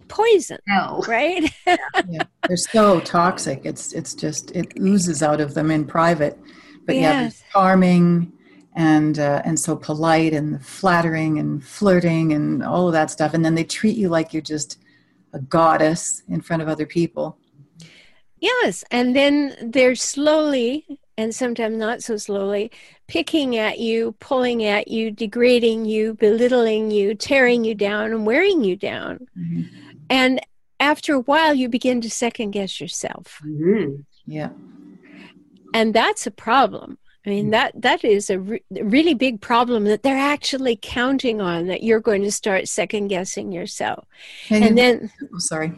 [0.09, 1.03] poison no.
[1.09, 2.23] right yeah.
[2.47, 6.39] they're so toxic it's it's just it oozes out of them in private
[6.85, 7.03] but yes.
[7.03, 8.31] yeah they're charming
[8.77, 13.45] and uh, and so polite and flattering and flirting and all of that stuff and
[13.45, 14.79] then they treat you like you're just
[15.33, 17.39] a goddess in front of other people
[18.41, 20.87] Yes, and then they're slowly
[21.17, 22.71] and sometimes not so slowly
[23.07, 28.65] picking at you, pulling at you, degrading you, belittling you, tearing you down, and wearing
[28.65, 29.27] you down.
[29.39, 29.63] Mm-hmm.
[30.09, 30.41] And
[30.79, 33.41] after a while, you begin to second guess yourself.
[33.45, 33.97] Mm-hmm.
[34.27, 34.49] Yeah.
[35.75, 36.99] And that's a problem.
[37.27, 41.67] I mean that that is a re- really big problem that they're actually counting on
[41.67, 44.07] that you're going to start second guessing yourself.
[44.49, 45.73] And, and then oh, sorry.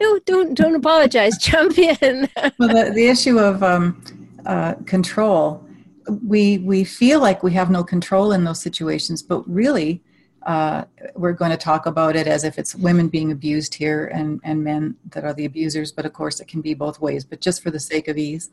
[0.00, 1.38] No, don't don't apologize.
[1.40, 2.28] Jump in.
[2.58, 4.02] well, the, the issue of um,
[4.46, 5.64] uh, control,
[6.26, 10.02] we we feel like we have no control in those situations, but really,
[10.46, 10.84] uh,
[11.14, 14.62] we're going to talk about it as if it's women being abused here and and
[14.62, 15.92] men that are the abusers.
[15.92, 17.24] But of course, it can be both ways.
[17.24, 18.50] But just for the sake of ease,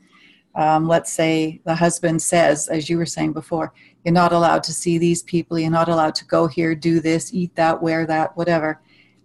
[0.56, 3.74] um, let's say the husband says, as you were saying before,
[4.04, 5.58] you're not allowed to see these people.
[5.58, 8.82] You're not allowed to go here, do this, eat that, wear that, whatever.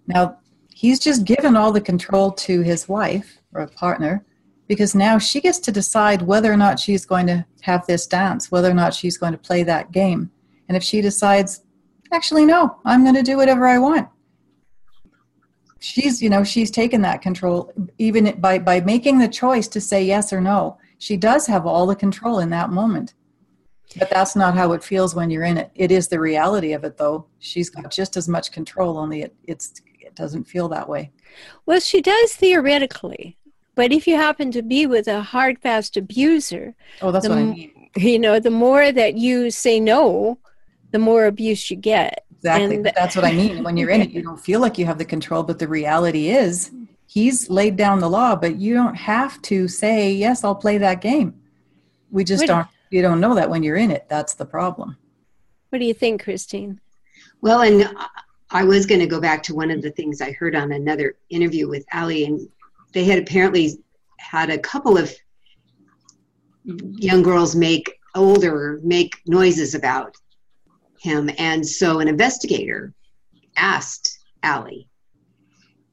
[0.06, 0.38] Now
[0.76, 4.22] he's just given all the control to his wife or a partner
[4.68, 8.50] because now she gets to decide whether or not she's going to have this dance,
[8.50, 10.30] whether or not she's going to play that game.
[10.68, 11.62] And if she decides,
[12.12, 14.06] actually, no, I'm going to do whatever I want,
[15.78, 20.04] she's, you know, she's taken that control even by, by making the choice to say
[20.04, 20.76] yes or no.
[20.98, 23.14] She does have all the control in that moment.
[23.98, 25.70] But that's not how it feels when you're in it.
[25.74, 27.28] It is the reality of it, though.
[27.38, 29.80] She's got just as much control, only it, it's
[30.16, 31.12] doesn't feel that way.
[31.66, 33.36] Well, she does theoretically,
[33.74, 37.38] but if you happen to be with a hard, fast abuser, oh, that's the, what
[37.38, 37.90] I mean.
[37.96, 40.38] You know, the more that you say no,
[40.90, 42.24] the more abuse you get.
[42.36, 42.76] Exactly.
[42.76, 43.64] And that's what I mean.
[43.64, 46.28] When you're in it, you don't feel like you have the control, but the reality
[46.28, 46.70] is
[47.06, 51.00] he's laid down the law, but you don't have to say, yes, I'll play that
[51.00, 51.40] game.
[52.10, 54.06] We just what don't, you don't know that when you're in it.
[54.08, 54.96] That's the problem.
[55.70, 56.80] What do you think, Christine?
[57.40, 57.88] Well, and
[58.50, 61.16] I was going to go back to one of the things I heard on another
[61.30, 62.48] interview with Aly, and
[62.92, 63.78] they had apparently
[64.18, 65.12] had a couple of
[66.64, 70.16] young girls make older make noises about
[71.00, 72.94] him, and so an investigator
[73.56, 74.88] asked Aly,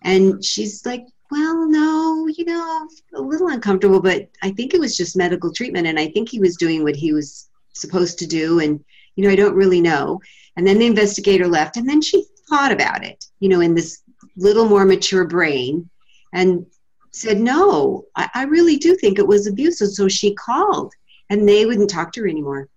[0.03, 4.95] and she's like, "Well, no, you know, a little uncomfortable, but I think it was
[4.95, 8.59] just medical treatment, and I think he was doing what he was supposed to do,
[8.59, 8.83] and
[9.15, 10.21] you know, I don't really know."
[10.55, 12.23] And then the investigator left, and then she
[12.53, 14.03] thought about it, you know, in this
[14.37, 15.89] little more mature brain
[16.33, 16.65] and
[17.11, 19.89] said, No, I, I really do think it was abusive.
[19.89, 20.93] So she called
[21.29, 22.69] and they wouldn't talk to her anymore.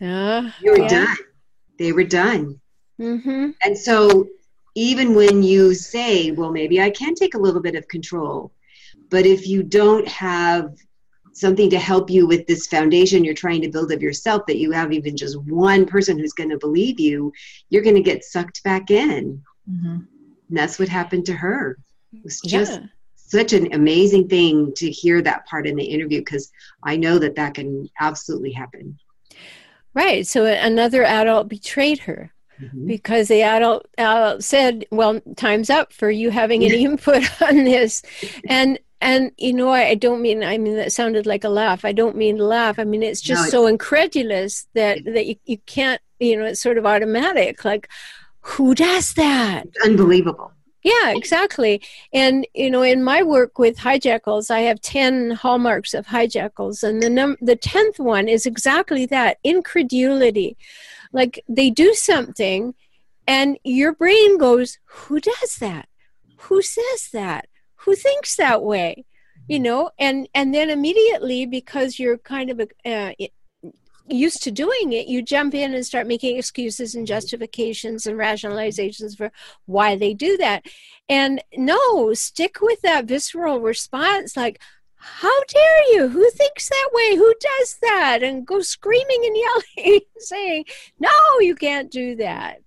[0.00, 0.88] Uh, they were yeah.
[0.88, 1.16] done.
[1.78, 2.60] They were done.
[3.00, 3.50] Mm-hmm.
[3.62, 4.26] And so
[4.74, 8.52] even when you say, well, maybe I can take a little bit of control,
[9.10, 10.74] but if you don't have
[11.32, 14.70] something to help you with this foundation you're trying to build of yourself that you
[14.72, 17.32] have even just one person who's going to believe you
[17.68, 19.88] you're going to get sucked back in mm-hmm.
[19.88, 20.06] and
[20.50, 21.78] that's what happened to her
[22.12, 22.86] it was just yeah.
[23.14, 26.50] such an amazing thing to hear that part in the interview because
[26.84, 28.98] i know that that can absolutely happen
[29.94, 32.88] right so another adult betrayed her Mm-hmm.
[32.88, 38.02] because the adult, adult said, "Well, time's up for you having any input on this,"
[38.46, 41.84] and and you know I, I, don't mean i mean that sounded like a laugh.
[41.84, 42.78] I don't mean laugh.
[42.78, 46.60] I mean it's just no, so incredulous that that you, you can't you know it's
[46.60, 47.64] sort of automatic.
[47.64, 47.88] Like
[48.40, 49.66] who does that?
[49.84, 50.52] Unbelievable.
[50.82, 51.82] Yeah exactly.
[52.12, 56.82] And you know in my work with hijackals i have 10 hallmarks of hijackals.
[56.82, 60.56] And the num the 10th one is exactly that incredulity.
[61.12, 62.74] Like they do something
[63.26, 65.88] and your brain goes who does that?
[66.44, 67.49] Who says that
[67.84, 69.04] who thinks that way
[69.50, 69.64] you mm-hmm.
[69.64, 69.90] know?
[69.98, 73.12] And and then immediately because you're kind of uh,
[74.08, 77.14] used to doing it you jump in and start making excuses and mm-hmm.
[77.14, 79.30] justifications and rationalizations for
[79.66, 80.64] why they do that.
[81.08, 84.60] And no stick with that visceral response like
[85.02, 86.08] how dare you?
[86.08, 87.16] Who thinks that way?
[87.16, 88.22] Who does that?
[88.22, 89.36] And go screaming and
[89.84, 90.64] yelling saying
[90.98, 91.10] no
[91.40, 92.58] you can't do that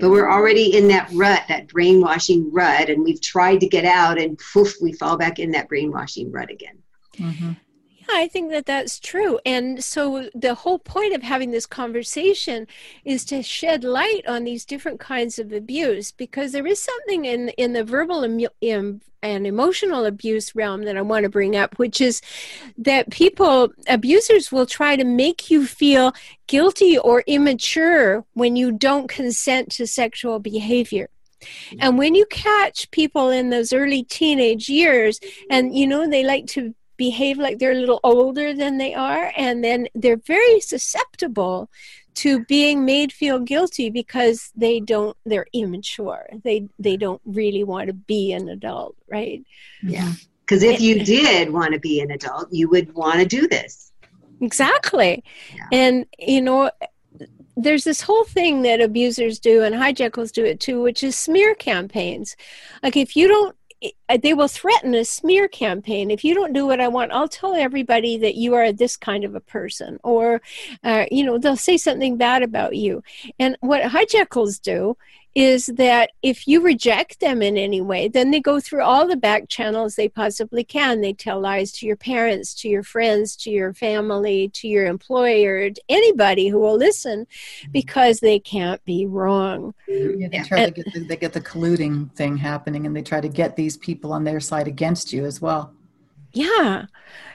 [0.00, 4.18] but we're already in that rut, that brainwashing rut, and we've tried to get out,
[4.18, 6.78] and poof, we fall back in that brainwashing rut again.
[7.18, 7.52] Mm-hmm.
[7.98, 9.38] Yeah, I think that that's true.
[9.46, 12.66] And so the whole point of having this conversation
[13.04, 17.50] is to shed light on these different kinds of abuse because there is something in
[17.50, 18.22] in the verbal
[19.22, 22.20] and emotional abuse realm that I want to bring up, which is
[22.78, 26.12] that people, abusers will try to make you feel
[26.46, 31.08] guilty or immature when you don't consent to sexual behavior.
[31.80, 35.18] And when you catch people in those early teenage years,
[35.50, 39.32] and you know, they like to behave like they're a little older than they are
[39.36, 41.68] and then they're very susceptible
[42.14, 46.26] to being made feel guilty because they don't they're immature.
[46.44, 49.42] They they don't really want to be an adult right?
[49.82, 50.12] Yeah.
[50.40, 53.92] Because if you did want to be an adult you would want to do this.
[54.40, 55.22] Exactly.
[55.54, 55.66] Yeah.
[55.72, 56.70] and you know
[57.54, 61.54] there's this whole thing that abusers do and hijackals do it too which is smear
[61.54, 62.36] campaigns.
[62.82, 63.56] Like if you don't
[64.20, 66.10] they will threaten a smear campaign.
[66.10, 69.24] If you don't do what I want, I'll tell everybody that you are this kind
[69.24, 70.40] of a person, or
[70.84, 73.02] uh, you know, they'll say something bad about you.
[73.38, 74.96] And what hijackals do
[75.34, 79.16] is that if you reject them in any way, then they go through all the
[79.16, 81.00] back channels they possibly can.
[81.00, 85.70] They tell lies to your parents, to your friends, to your family, to your employer,
[85.70, 87.72] to anybody who will listen mm-hmm.
[87.72, 89.74] because they can't be wrong.
[89.88, 93.02] Yeah, they try and, to get the, they get the colluding thing happening and they
[93.02, 95.72] try to get these people on their side against you as well.
[96.32, 96.86] Yeah.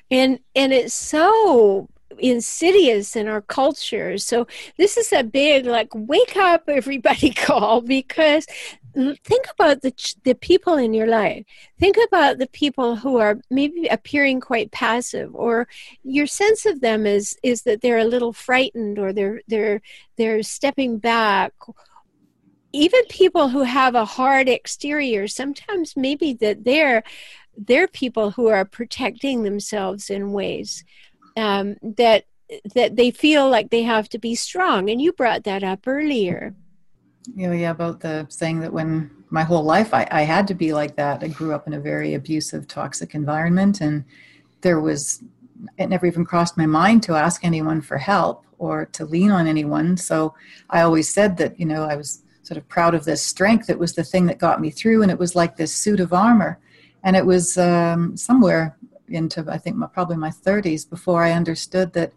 [0.10, 1.90] And and it's so
[2.20, 4.18] insidious in our culture.
[4.18, 4.48] So
[4.78, 8.46] this is a big like wake up everybody call because
[9.24, 9.94] think about the
[10.24, 11.46] the people in your life.
[11.80, 15.68] Think about the people who are maybe appearing quite passive or
[16.04, 19.82] your sense of them is is that they're a little frightened or they're they're
[20.18, 21.54] they're stepping back
[22.74, 27.02] even people who have a hard exterior sometimes maybe that they're
[27.58, 30.84] they're people who are protecting themselves in ways
[31.38, 32.26] um, that
[32.76, 34.90] that they feel like they have to be strong.
[34.90, 36.56] And you brought that up earlier.
[37.36, 40.74] Know, yeah about the saying that when my whole life I, I had to be
[40.74, 41.24] like that.
[41.24, 44.06] I grew up in a very abusive toxic environment and
[44.62, 45.24] there was
[45.78, 49.46] it never even crossed my mind to ask anyone for help or to lean on
[49.46, 49.98] anyone.
[49.98, 50.34] So
[50.70, 53.70] i always said that you know i was sort of proud of this strength.
[53.70, 56.14] It was the thing that got me through and it was like this suit of
[56.14, 56.60] armor.
[57.04, 58.78] And it was um, somewhere
[59.10, 62.14] into I think my, probably my 30s before I understood that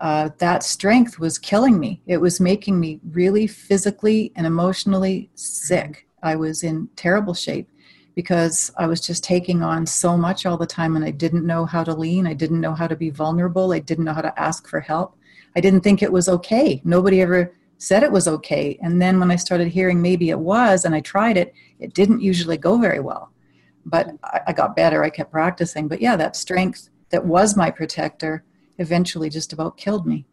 [0.00, 2.02] uh, that strength was killing me.
[2.06, 6.06] It was making me really physically and emotionally sick.
[6.22, 7.68] I was in terrible shape
[8.14, 11.64] because I was just taking on so much all the time and I didn't know
[11.64, 12.26] how to lean.
[12.26, 13.72] I didn't know how to be vulnerable.
[13.72, 15.16] I didn't know how to ask for help.
[15.56, 16.80] I didn't think it was okay.
[16.84, 18.78] Nobody ever said it was okay.
[18.82, 22.20] And then when I started hearing maybe it was and I tried it, it didn't
[22.20, 23.30] usually go very well
[23.84, 25.02] but I, I got better.
[25.02, 25.88] I kept practicing.
[25.88, 28.44] But yeah, that strength that was my protector
[28.78, 30.26] eventually just about killed me.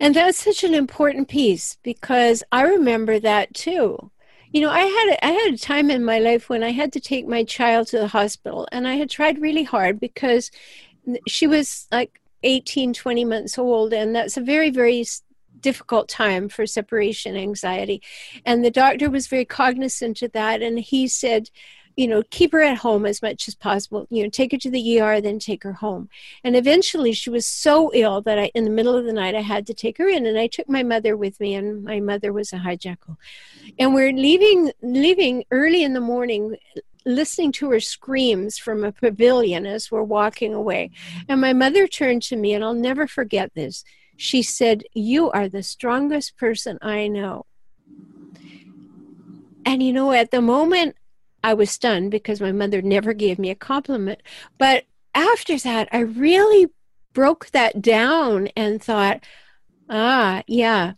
[0.00, 4.10] And that's such an important piece because I remember that too.
[4.52, 6.92] You know, I had a, I had a time in my life when I had
[6.94, 10.50] to take my child to the hospital and I had tried really hard because
[11.26, 15.04] she was like 18 20 months old and that's a very very
[15.62, 18.02] difficult time for separation anxiety.
[18.44, 20.60] And the doctor was very cognizant of that.
[20.60, 21.48] And he said,
[21.96, 24.06] you know, keep her at home as much as possible.
[24.10, 26.08] You know, take her to the ER, then take her home.
[26.42, 29.42] And eventually, she was so ill that I, in the middle of the night, I
[29.42, 32.32] had to take her in, and I took my mother with me, and my mother
[32.32, 33.16] was a hijackal.
[33.78, 36.56] And we're leaving, leaving early in the morning,
[37.04, 40.90] listening to her screams from a pavilion as we're walking away.
[41.28, 43.84] And my mother turned to me, and I'll never forget this.
[44.22, 47.46] She said, "You are the strongest person I know."
[49.66, 50.94] And you know, at the moment,
[51.42, 54.22] I was stunned because my mother never gave me a compliment.
[54.58, 56.68] But after that, I really
[57.12, 59.24] broke that down and thought,
[59.90, 60.92] ah, yeah,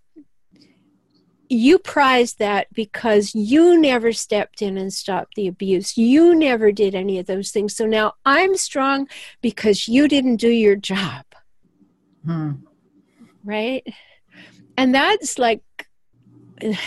[1.48, 5.96] you prized that because you never stepped in and stopped the abuse.
[5.96, 7.74] You never did any of those things.
[7.74, 9.08] So now I'm strong
[9.40, 11.24] because you didn't do your job.
[12.26, 12.52] Hmm.
[13.44, 13.86] Right?
[14.76, 15.62] And that's like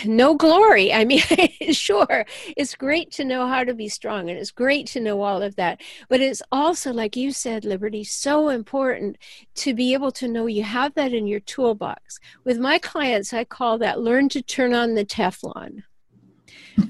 [0.04, 0.92] no glory.
[0.92, 1.22] I mean,
[1.72, 5.42] sure, it's great to know how to be strong and it's great to know all
[5.42, 5.80] of that.
[6.08, 9.16] But it's also, like you said, Liberty, so important
[9.56, 12.18] to be able to know you have that in your toolbox.
[12.44, 15.82] With my clients, I call that learn to turn on the Teflon.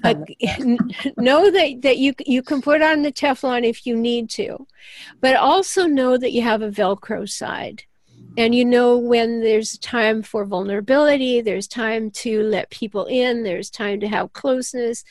[0.05, 0.37] Like,
[1.17, 4.67] know that, that you you can put on the Teflon if you need to,
[5.23, 7.85] but also know that you have a Velcro side
[8.39, 13.69] and you know when there's time for vulnerability there's time to let people in there's
[13.69, 15.05] time to have closeness.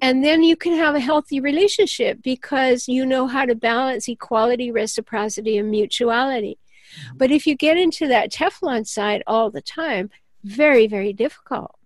[0.00, 4.72] And then you can have a healthy relationship because you know how to balance equality
[4.72, 6.58] reciprocity and mutuality.
[6.58, 7.18] Mm-hmm.
[7.18, 10.10] But if you get into that teflon side all the time
[10.42, 11.76] very very difficult.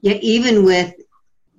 [0.00, 0.94] Yeah even with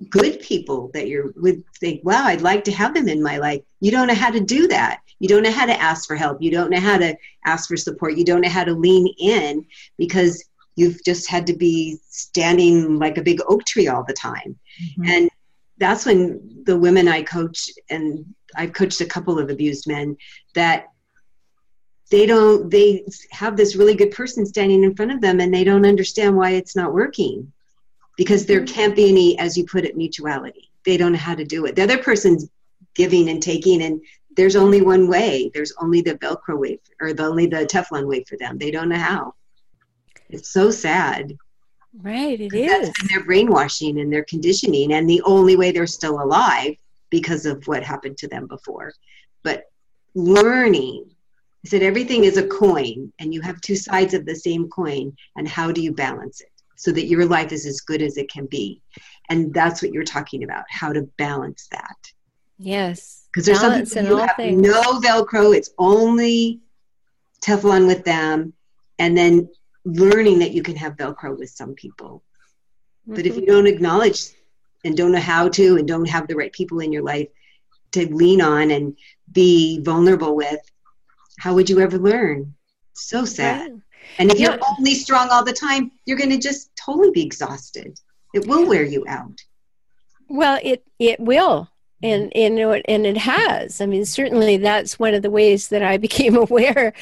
[0.10, 3.62] good people that you're would think wow i'd like to have them in my life.
[3.82, 6.42] You don't know how to do that you don't know how to ask for help.
[6.42, 7.16] You don't know how to
[7.46, 8.18] ask for support.
[8.18, 9.66] You don't know how to lean in
[9.98, 10.44] because
[10.76, 14.58] you've just had to be standing like a big oak tree all the time.
[14.82, 15.10] Mm-hmm.
[15.10, 15.30] And
[15.78, 20.16] that's when the women I coach, and I've coached a couple of abused men,
[20.56, 20.88] that
[22.12, 25.64] they don't, they have this really good person standing in front of them and they
[25.64, 27.52] don't understand why it's not working
[28.18, 28.74] because there mm-hmm.
[28.74, 30.72] can't be any, as you put it, mutuality.
[30.86, 31.76] They don't know how to do it.
[31.76, 32.50] The other person's
[32.96, 34.02] giving and taking and
[34.36, 35.52] there's only one way.
[35.54, 38.58] There's only the Velcro way, or the, only the Teflon way for them.
[38.58, 39.34] They don't know how.
[40.30, 41.36] It's so sad.
[42.02, 42.92] Right, it is.
[43.10, 46.76] their brainwashing and their conditioning, and the only way they're still alive
[47.10, 48.94] because of what happened to them before.
[49.44, 49.64] But
[50.14, 51.06] learning,
[51.66, 55.16] I said everything is a coin, and you have two sides of the same coin,
[55.36, 58.32] and how do you balance it so that your life is as good as it
[58.32, 58.84] can be?
[59.30, 61.98] And that's what you're talking about, how to balance that.
[62.60, 64.62] Yes because there's some people who have things.
[64.62, 65.56] no Velcro.
[65.56, 66.62] It's only
[67.44, 68.54] Teflon with them,
[68.98, 69.50] and then
[69.86, 72.24] learning that you can have Velcro with some people.
[73.04, 73.16] Mm-hmm.
[73.16, 73.52] But if you mm-hmm.
[73.52, 74.30] don't acknowledge
[74.84, 77.28] and don't know how to, and don't have the right people in your life
[77.92, 78.98] to lean on and
[79.32, 80.60] be vulnerable with,
[81.40, 82.56] how would you ever learn?
[82.94, 83.72] So sad.
[83.72, 83.82] Right.
[84.18, 84.52] And if yeah.
[84.52, 88.00] you're only strong all the time, you're going to just totally be exhausted.
[88.34, 89.40] It will wear you out.
[90.28, 91.69] Well, it it will
[92.02, 93.82] and and and it has.
[93.82, 96.94] I mean certainly that's one of the ways that i became aware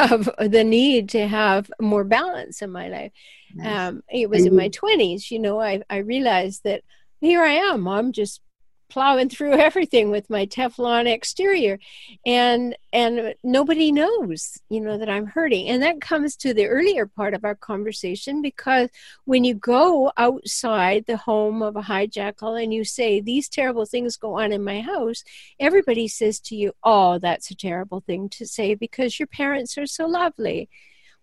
[0.00, 3.12] of the need to have more balance in my life.
[3.56, 3.88] Nice.
[3.88, 6.82] um, it was in my 20s you know I, I realized that
[7.20, 7.86] here i am.
[7.86, 8.40] I'm just
[8.88, 11.78] plowing through everything with my Teflon exterior.
[12.26, 15.68] And and nobody knows you know that I'm hurting.
[15.68, 18.88] And that comes to the earlier part of our conversation because
[19.24, 24.16] when you go outside the home of a hijackal and you say these terrible things
[24.16, 25.24] go on in my house
[25.58, 29.86] everybody says to you oh that's a terrible thing to say because your parents are
[29.86, 30.68] so lovely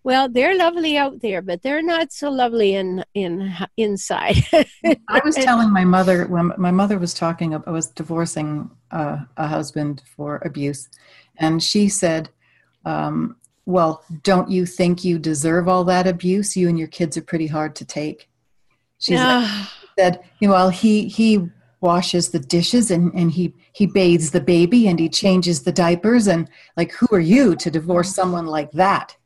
[0.04, 4.36] well, they're lovely out there, but they're not so lovely in in inside.
[5.08, 7.54] I was telling my mother when my mother was talking.
[7.54, 10.88] I was divorcing uh, a husband for abuse,
[11.36, 12.30] and she said,
[12.84, 16.56] um, "Well, don't you think you deserve all that abuse?
[16.56, 18.28] You and your kids are pretty hard to take."
[18.98, 19.16] She
[19.96, 21.48] said, "You know, well, he he
[21.80, 26.28] washes the dishes and, and he he bathes the baby and he changes the diapers
[26.28, 29.16] and like who are you to divorce someone like that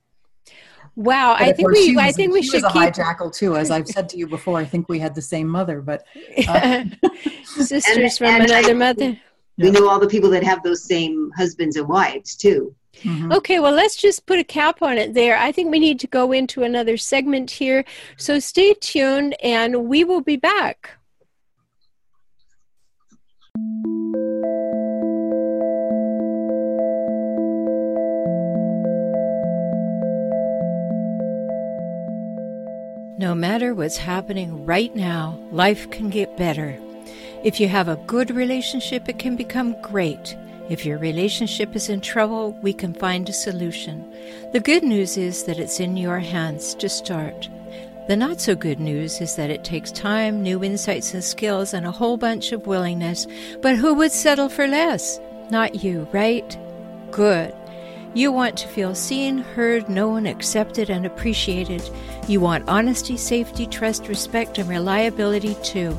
[0.97, 1.95] Wow, I think we.
[1.95, 2.95] Was, I think we should was a keep...
[2.95, 4.59] hijackal too, as I've said to you before.
[4.59, 6.07] I think we had the same mother, but
[6.49, 6.85] uh...
[7.45, 9.21] sisters and, from and another I, mother.
[9.59, 12.75] We know all the people that have those same husbands and wives too.
[13.03, 13.33] Mm-hmm.
[13.33, 15.37] Okay, well, let's just put a cap on it there.
[15.37, 17.85] I think we need to go into another segment here.
[18.17, 20.93] So stay tuned, and we will be back.
[33.19, 36.79] No matter what's happening right now, life can get better.
[37.43, 40.37] If you have a good relationship, it can become great.
[40.69, 44.05] If your relationship is in trouble, we can find a solution.
[44.53, 47.49] The good news is that it's in your hands to start.
[48.07, 51.87] The not so good news is that it takes time, new insights and skills, and
[51.87, 53.27] a whole bunch of willingness.
[53.63, 55.21] But who would settle for less?
[55.51, 56.55] Not you, right?
[57.13, 57.55] Good.
[58.17, 61.83] You want to feel seen, heard, known, accepted, and appreciated.
[62.27, 65.95] You want honesty, safety, trust, respect, and reliability too.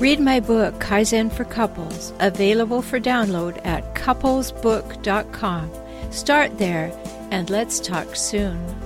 [0.00, 5.70] Read my book, Kaizen for Couples, available for download at couplesbook.com.
[6.10, 6.92] Start there,
[7.30, 8.81] and let's talk soon.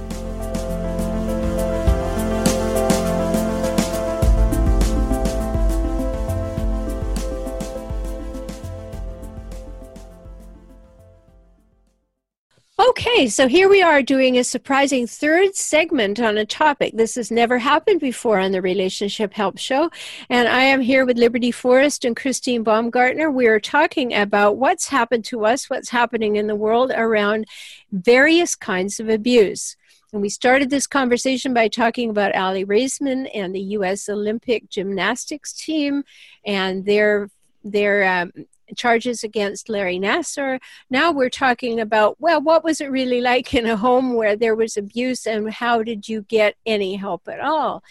[12.91, 16.93] Okay, so here we are doing a surprising third segment on a topic.
[16.95, 19.91] This has never happened before on the Relationship Help Show.
[20.31, 23.29] And I am here with Liberty Forrest and Christine Baumgartner.
[23.29, 27.47] We are talking about what's happened to us, what's happening in the world around
[27.91, 29.77] various kinds of abuse.
[30.13, 34.09] And we started this conversation by talking about Aly Raisman and the U.S.
[34.09, 36.05] Olympic gymnastics team
[36.45, 37.31] and their
[37.65, 38.33] their um,
[38.77, 40.61] charges against Larry Nassar.
[40.91, 44.57] Now we're talking about, well, what was it really like in a home where there
[44.57, 47.83] was abuse and how did you get any help at all?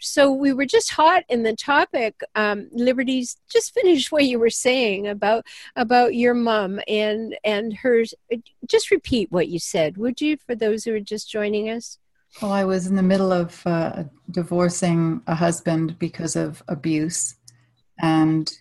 [0.00, 2.20] So we were just hot in the topic.
[2.34, 8.12] Um, Liberty's just finished what you were saying about about your mom and and hers.
[8.68, 11.98] Just repeat what you said, would you, for those who are just joining us?
[12.42, 17.36] Well, I was in the middle of uh, divorcing a husband because of abuse,
[17.98, 18.52] and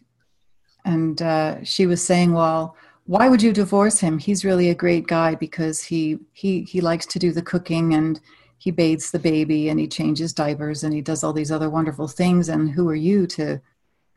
[0.85, 2.75] and uh, she was saying, "Well,
[3.05, 4.17] why would you divorce him?
[4.17, 8.19] He's really a great guy because he he he likes to do the cooking and
[8.57, 12.07] he bathes the baby and he changes diapers and he does all these other wonderful
[12.07, 12.49] things.
[12.49, 13.61] And who are you to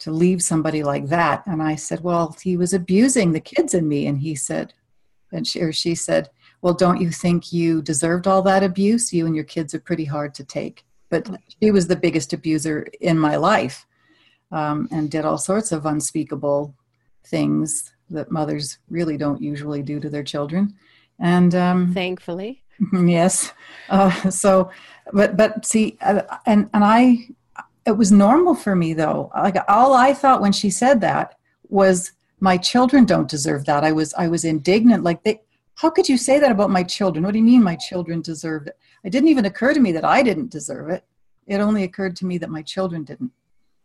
[0.00, 3.88] to leave somebody like that?" And I said, "Well, he was abusing the kids and
[3.88, 4.74] me." And he said,
[5.32, 6.30] and she or she said,
[6.62, 9.12] "Well, don't you think you deserved all that abuse?
[9.12, 11.28] You and your kids are pretty hard to take." But
[11.62, 13.86] she was the biggest abuser in my life
[14.52, 16.74] um, and did all sorts of unspeakable
[17.24, 20.74] things that mothers really don't usually do to their children.
[21.18, 23.52] And um, thankfully, yes.
[23.88, 24.70] Uh, so,
[25.12, 27.28] but but see, uh, and and I,
[27.86, 29.30] it was normal for me though.
[29.34, 31.38] Like all I thought when she said that
[31.68, 33.84] was, my children don't deserve that.
[33.84, 35.04] I was I was indignant.
[35.04, 35.40] Like they,
[35.76, 37.24] how could you say that about my children?
[37.24, 38.78] What do you mean my children deserved it?
[39.04, 41.04] It didn't even occur to me that I didn't deserve it.
[41.46, 43.30] It only occurred to me that my children didn't.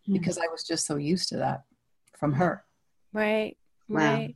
[0.04, 0.14] Mm-hmm.
[0.14, 1.64] because I was just so used to that
[2.18, 2.64] from her.
[3.14, 3.56] Right,
[3.88, 4.36] right.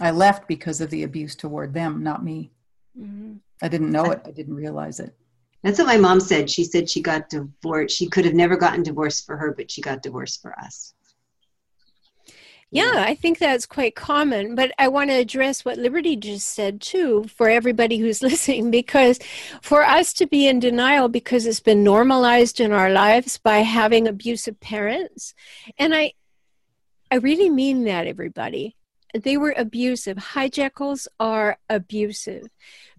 [0.00, 2.50] I left because of the abuse toward them, not me.
[2.98, 3.34] Mm-hmm.
[3.62, 4.22] I didn't know it.
[4.26, 5.14] I didn't realize it.
[5.62, 6.48] That's what my mom said.
[6.50, 7.96] She said she got divorced.
[7.96, 10.94] She could have never gotten divorced for her, but she got divorced for us.
[12.70, 14.54] Yeah, I think that's quite common.
[14.54, 19.18] But I want to address what Liberty just said too for everybody who's listening, because
[19.62, 24.06] for us to be in denial because it's been normalized in our lives by having
[24.06, 25.34] abusive parents,
[25.78, 26.12] and I,
[27.10, 28.76] I really mean that, everybody.
[29.14, 30.18] They were abusive.
[30.18, 32.48] Hijackals are abusive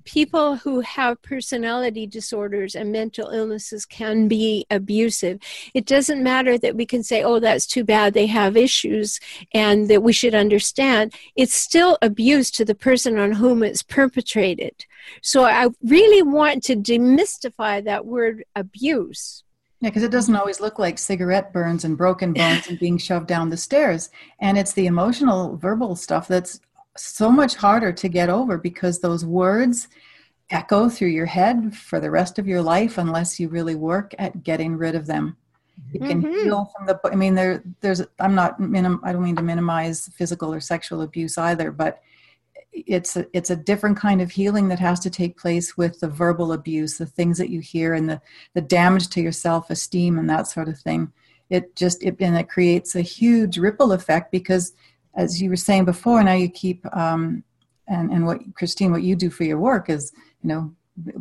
[0.10, 5.40] people who have personality disorders and mental illnesses can be abusive.
[5.76, 9.20] It doesn't matter that we can say, oh, that's too bad, they have issues,
[9.54, 11.14] and that we should understand.
[11.36, 14.88] It's still abuse to the person on whom it's perpetrated.
[15.22, 19.44] So I really want to demystify that word abuse.
[19.80, 23.28] Yeah, because it doesn't always look like cigarette burns and broken bones and being shoved
[23.28, 24.10] down the stairs.
[24.40, 26.60] And it's the emotional, verbal stuff that's
[27.00, 29.88] so much harder to get over because those words
[30.50, 34.44] echo through your head for the rest of your life unless you really work at
[34.44, 35.38] getting rid of them.
[35.92, 36.34] You can mm-hmm.
[36.34, 37.00] heal from the.
[37.06, 38.02] I mean, there, there's.
[38.20, 38.60] I'm not.
[38.60, 42.02] Minim, I don't mean to minimize physical or sexual abuse either, but
[42.72, 46.08] it's a, it's a different kind of healing that has to take place with the
[46.08, 48.22] verbal abuse, the things that you hear, and the
[48.54, 51.12] the damage to your self esteem and that sort of thing.
[51.50, 54.74] It just it and it creates a huge ripple effect because
[55.16, 57.44] as you were saying before, now you keep um,
[57.88, 60.12] and and what Christine, what you do for your work is
[60.44, 60.74] you know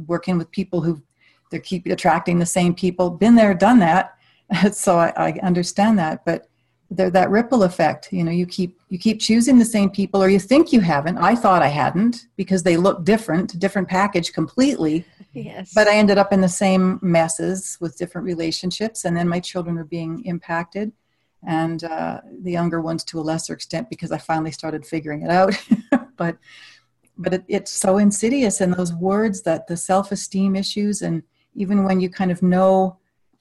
[0.06, 1.02] working with people who
[1.50, 3.10] they keep attracting the same people.
[3.10, 4.14] Been there, done that.
[4.72, 6.48] so I, I understand that, but
[6.90, 8.12] there that ripple effect.
[8.12, 11.18] You know, you keep you keep choosing the same people, or you think you haven't.
[11.18, 15.04] I thought I hadn't because they look different, different package completely.
[15.32, 15.72] Yes.
[15.74, 19.76] But I ended up in the same messes with different relationships, and then my children
[19.76, 20.92] were being impacted
[21.46, 25.30] and uh, the younger ones to a lesser extent because I finally started figuring it
[25.30, 25.54] out.
[26.16, 26.36] but
[27.18, 31.22] but it, it's so insidious, and those words that the self-esteem issues, and
[31.54, 32.98] even when you kind of know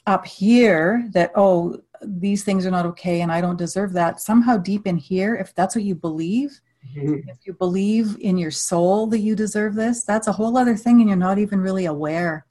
[0.08, 4.58] up here that, oh, these things are not okay and I don't deserve that, somehow
[4.58, 6.60] deep in here, if that's what you believe,
[6.96, 7.30] mm-hmm.
[7.30, 11.00] if you believe in your soul that you deserve this, that's a whole other thing
[11.00, 12.47] and you're not even really aware.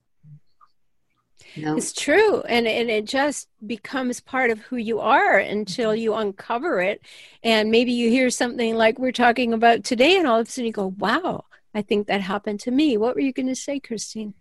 [1.57, 1.77] No.
[1.77, 2.43] It's true.
[2.43, 6.01] And, and it just becomes part of who you are until mm-hmm.
[6.01, 7.01] you uncover it.
[7.43, 10.67] And maybe you hear something like we're talking about today, and all of a sudden
[10.67, 11.45] you go, wow,
[11.75, 12.97] I think that happened to me.
[12.97, 14.35] What were you going to say, Christine?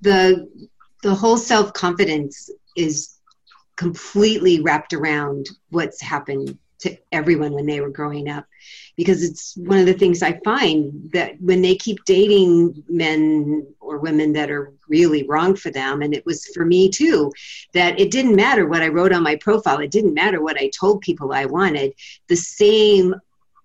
[0.00, 0.48] The
[1.02, 3.18] the whole self confidence is
[3.76, 8.46] completely wrapped around what's happened to everyone when they were growing up
[8.96, 13.98] because it's one of the things I find that when they keep dating men or
[13.98, 17.32] women that are really wrong for them, and it was for me too,
[17.72, 20.70] that it didn't matter what I wrote on my profile, it didn't matter what I
[20.78, 21.94] told people I wanted,
[22.28, 23.14] the same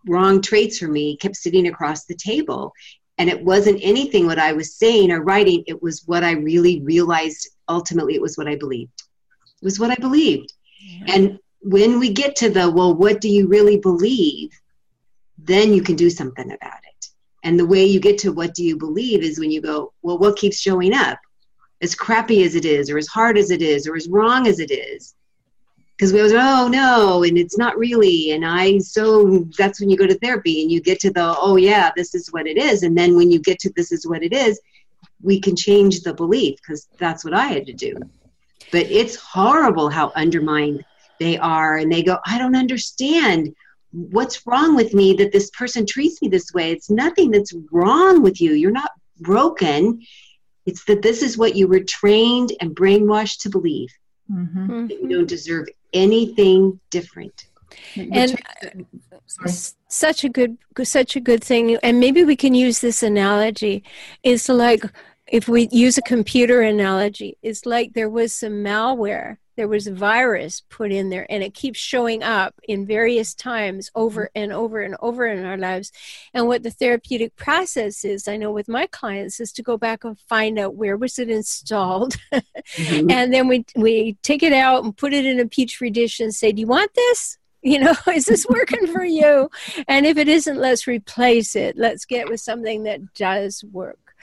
[0.08, 2.74] wrong traits for me kept sitting across the table.
[3.18, 6.82] And it wasn't anything what I was saying or writing, it was what I really
[6.82, 9.04] realized ultimately it was what I believed.
[9.62, 10.54] It was what I believed.
[10.80, 11.16] Yeah.
[11.16, 14.52] And when we get to the, well, what do you really believe?
[15.38, 17.10] Then you can do something about it.
[17.44, 20.18] And the way you get to what do you believe is when you go, well,
[20.18, 21.20] what keeps showing up?
[21.82, 24.60] As crappy as it is, or as hard as it is, or as wrong as
[24.60, 25.14] it is.
[25.96, 28.32] Because we always, oh no, and it's not really.
[28.32, 31.56] And I, so that's when you go to therapy and you get to the, oh
[31.56, 32.84] yeah, this is what it is.
[32.84, 34.60] And then when you get to this is what it is,
[35.22, 37.96] we can change the belief because that's what I had to do.
[38.72, 40.84] But it's horrible how undermined
[41.20, 43.56] they are and they go i don't understand.
[43.92, 46.72] What's wrong with me that this person treats me this way?
[46.72, 48.54] It's nothing that's wrong with you.
[48.54, 48.92] You're not
[49.22, 50.02] broken.
[50.66, 53.90] It's that this is what you were trained and brainwashed to believe.
[54.32, 54.72] Mm-hmm.
[54.72, 54.92] mm-hmm.
[54.92, 57.48] you don't deserve anything different.
[57.96, 58.68] And uh,
[59.46, 59.52] uh,
[59.88, 61.78] such a good such a good thing.
[61.78, 63.84] And maybe we can use this analogy.
[64.22, 64.84] It's like
[65.28, 69.94] if we use a computer analogy it's like there was some malware there was a
[69.94, 74.44] virus put in there and it keeps showing up in various times over mm-hmm.
[74.44, 75.92] and over and over in our lives.
[76.34, 80.04] And what the therapeutic process is i know with my clients is to go back
[80.04, 82.16] and find out where was it installed.
[82.32, 83.10] Mm-hmm.
[83.12, 86.34] and then we we take it out and put it in a petri dish and
[86.34, 87.38] say do you want this?
[87.64, 89.50] You know is this working for you?
[89.88, 91.76] And if it isn't let's replace it.
[91.76, 94.14] Let's get with something that does work.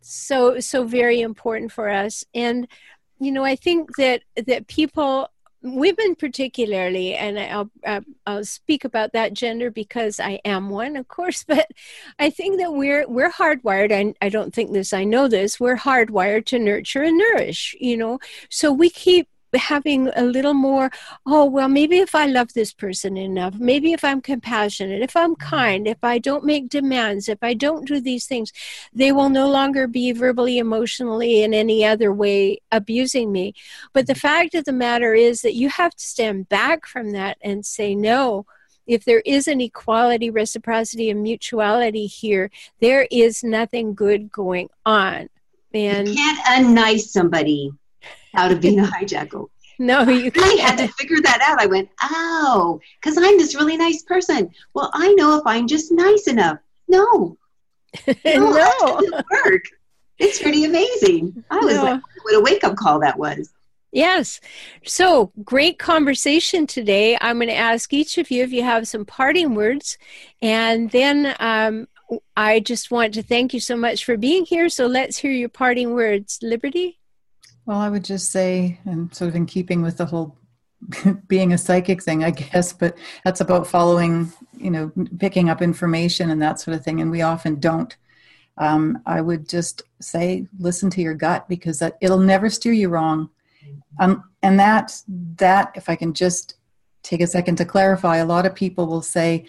[0.00, 2.24] So so very important for us.
[2.34, 2.66] And
[3.24, 5.28] you know, I think that that people
[5.62, 11.06] women particularly and I'll, uh, I'll speak about that gender because i am one of
[11.06, 11.68] course but
[12.18, 15.76] i think that we're we're hardwired I, I don't think this i know this we're
[15.76, 18.18] hardwired to nurture and nourish you know?
[18.50, 19.28] So we keep
[19.60, 20.90] having a little more
[21.26, 25.34] oh well maybe if i love this person enough maybe if i'm compassionate if i'm
[25.34, 25.48] mm-hmm.
[25.48, 28.52] kind if i don't make demands if i don't do these things
[28.92, 33.54] they will no longer be verbally emotionally in any other way abusing me
[33.92, 34.20] but the mm-hmm.
[34.20, 37.94] fact of the matter is that you have to stand back from that and say
[37.94, 38.46] no
[38.86, 42.50] if there is an equality, reciprocity, and mutuality here,
[42.80, 45.28] there is nothing good going on.
[45.72, 47.70] And you can't unnice somebody
[48.34, 49.48] out of being a hijackal.
[49.78, 51.60] No, you really had to figure that out.
[51.60, 54.50] I went, oh, because I'm this really nice person.
[54.74, 56.58] Well, I know if I'm just nice enough.
[56.86, 57.36] No,
[58.24, 59.22] no, no.
[59.44, 59.62] work.
[60.18, 61.42] It's pretty amazing.
[61.50, 61.84] I was no.
[61.84, 63.50] like, what a wake up call that was.
[63.90, 64.40] Yes.
[64.84, 67.18] So great conversation today.
[67.20, 69.98] I'm going to ask each of you if you have some parting words,
[70.40, 71.88] and then um,
[72.36, 74.68] I just want to thank you so much for being here.
[74.68, 76.38] So let's hear your parting words.
[76.40, 76.98] Liberty.
[77.66, 80.36] Well, I would just say, and sort of in keeping with the whole
[81.28, 86.30] being a psychic thing, I guess, but that's about following, you know, picking up information
[86.30, 87.00] and that sort of thing.
[87.00, 87.96] And we often don't.
[88.58, 92.88] Um, I would just say, listen to your gut because that it'll never steer you
[92.88, 93.30] wrong.
[93.98, 95.00] Um, and that,
[95.36, 96.56] that, if I can just
[97.02, 99.46] take a second to clarify, a lot of people will say,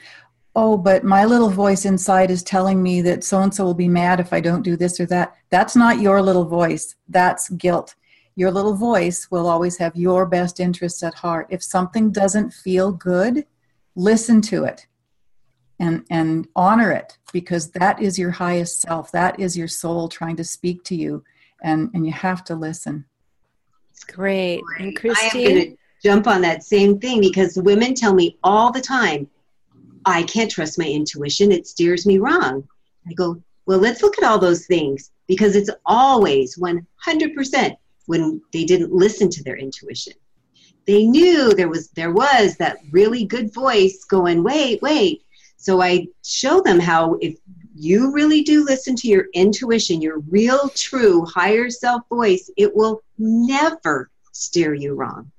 [0.56, 3.88] oh, but my little voice inside is telling me that so and so will be
[3.88, 5.36] mad if I don't do this or that.
[5.49, 6.95] That's not your little voice.
[7.08, 7.95] That's guilt
[8.36, 11.47] your little voice will always have your best interests at heart.
[11.49, 13.45] If something doesn't feel good,
[13.95, 14.88] listen to it
[15.80, 19.12] and and honor it because that is your highest self.
[19.12, 21.24] That is your soul trying to speak to you
[21.62, 23.06] and and you have to listen.
[24.08, 24.62] Great.
[24.80, 28.38] And Christine I am going to jump on that same thing because women tell me
[28.43, 29.30] all the time,
[30.06, 31.51] I can't trust my intuition.
[31.51, 32.68] It steers me wrong.
[33.08, 38.66] I go, well, let's look at all those things because it's always 100% when they
[38.66, 40.14] didn't listen to their intuition.
[40.86, 45.24] They knew there was there was that really good voice going, wait, wait.
[45.56, 47.38] So I show them how if
[47.74, 53.01] you really do listen to your intuition, your real, true, higher self voice, it will
[53.18, 55.32] never steer you wrong.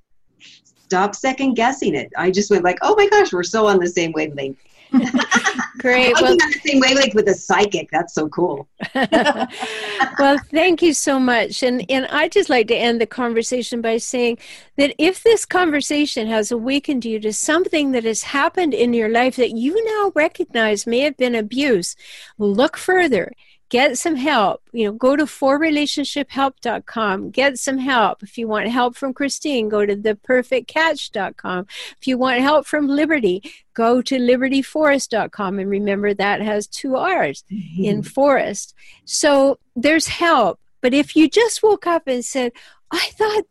[0.84, 2.12] Stop second guessing it.
[2.16, 4.58] I just went like, oh my gosh, we're so on the same wavelength.
[5.78, 6.14] Great.
[6.16, 7.90] I well, on the same wavelength with a psychic.
[7.90, 8.68] That's so cool.
[8.94, 11.62] well, thank you so much.
[11.62, 14.38] And and I just like to end the conversation by saying
[14.76, 19.36] that if this conversation has awakened you to something that has happened in your life
[19.36, 21.96] that you now recognize may have been abuse,
[22.38, 23.32] look further
[23.74, 24.62] get some help.
[24.70, 28.22] You know, go to forrelationshiphelp.com, get some help.
[28.22, 31.66] If you want help from Christine, go to theperfectcatch.com.
[32.00, 33.42] If you want help from Liberty,
[33.74, 35.58] go to libertyforrest.com.
[35.58, 37.84] And remember, that has two R's mm-hmm.
[37.84, 38.76] in Forrest.
[39.06, 40.60] So there's help.
[40.80, 42.52] But if you just woke up and said,
[42.92, 43.42] I thought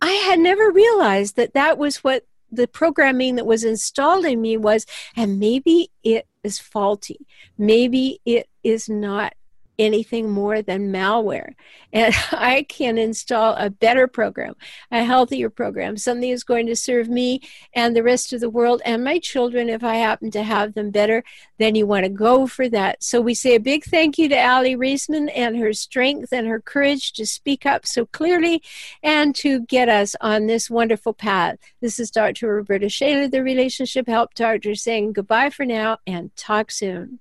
[0.00, 4.56] I had never realized that that was what the programming that was installed in me
[4.56, 7.26] was, and maybe it is faulty.
[7.58, 9.32] Maybe it is not
[9.78, 11.54] anything more than malware.
[11.92, 14.54] And I can install a better program,
[14.90, 17.40] a healthier program, something that's going to serve me
[17.74, 20.90] and the rest of the world and my children if I happen to have them
[20.90, 21.24] better,
[21.58, 23.02] then you want to go for that.
[23.02, 26.60] So we say a big thank you to Aly Raisman and her strength and her
[26.60, 28.62] courage to speak up so clearly
[29.02, 31.58] and to get us on this wonderful path.
[31.80, 32.48] This is Dr.
[32.48, 37.20] Roberta Shaler, the Relationship Help Doctor, saying goodbye for now and talk soon.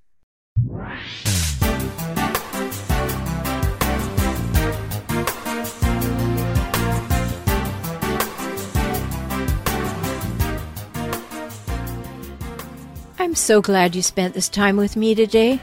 [13.24, 15.62] I'm so glad you spent this time with me today.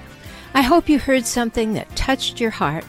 [0.54, 2.86] I hope you heard something that touched your heart.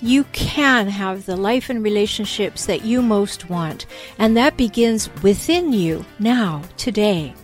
[0.00, 3.86] You can have the life and relationships that you most want,
[4.18, 7.34] and that begins within you now, today.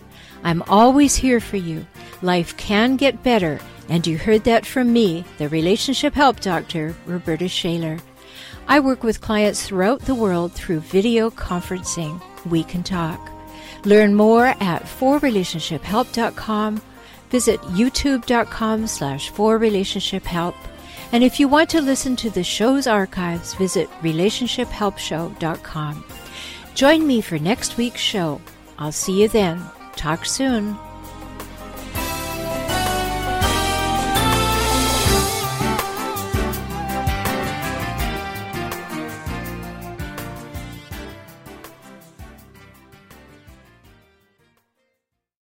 [0.43, 1.87] I'm always here for you.
[2.21, 7.47] Life can get better, and you heard that from me, the relationship help doctor, Roberta
[7.47, 7.97] Shaler.
[8.67, 12.21] I work with clients throughout the world through video conferencing.
[12.45, 13.36] We can talk.
[13.85, 16.81] Learn more at forrelationshiphelp.com.
[17.29, 20.55] Visit youtube.com slash forrelationshiphelp.
[21.11, 26.05] And if you want to listen to the show's archives, visit relationshiphelpshow.com.
[26.75, 28.41] Join me for next week's show.
[28.77, 29.63] I'll see you then.
[29.95, 30.77] Talk soon.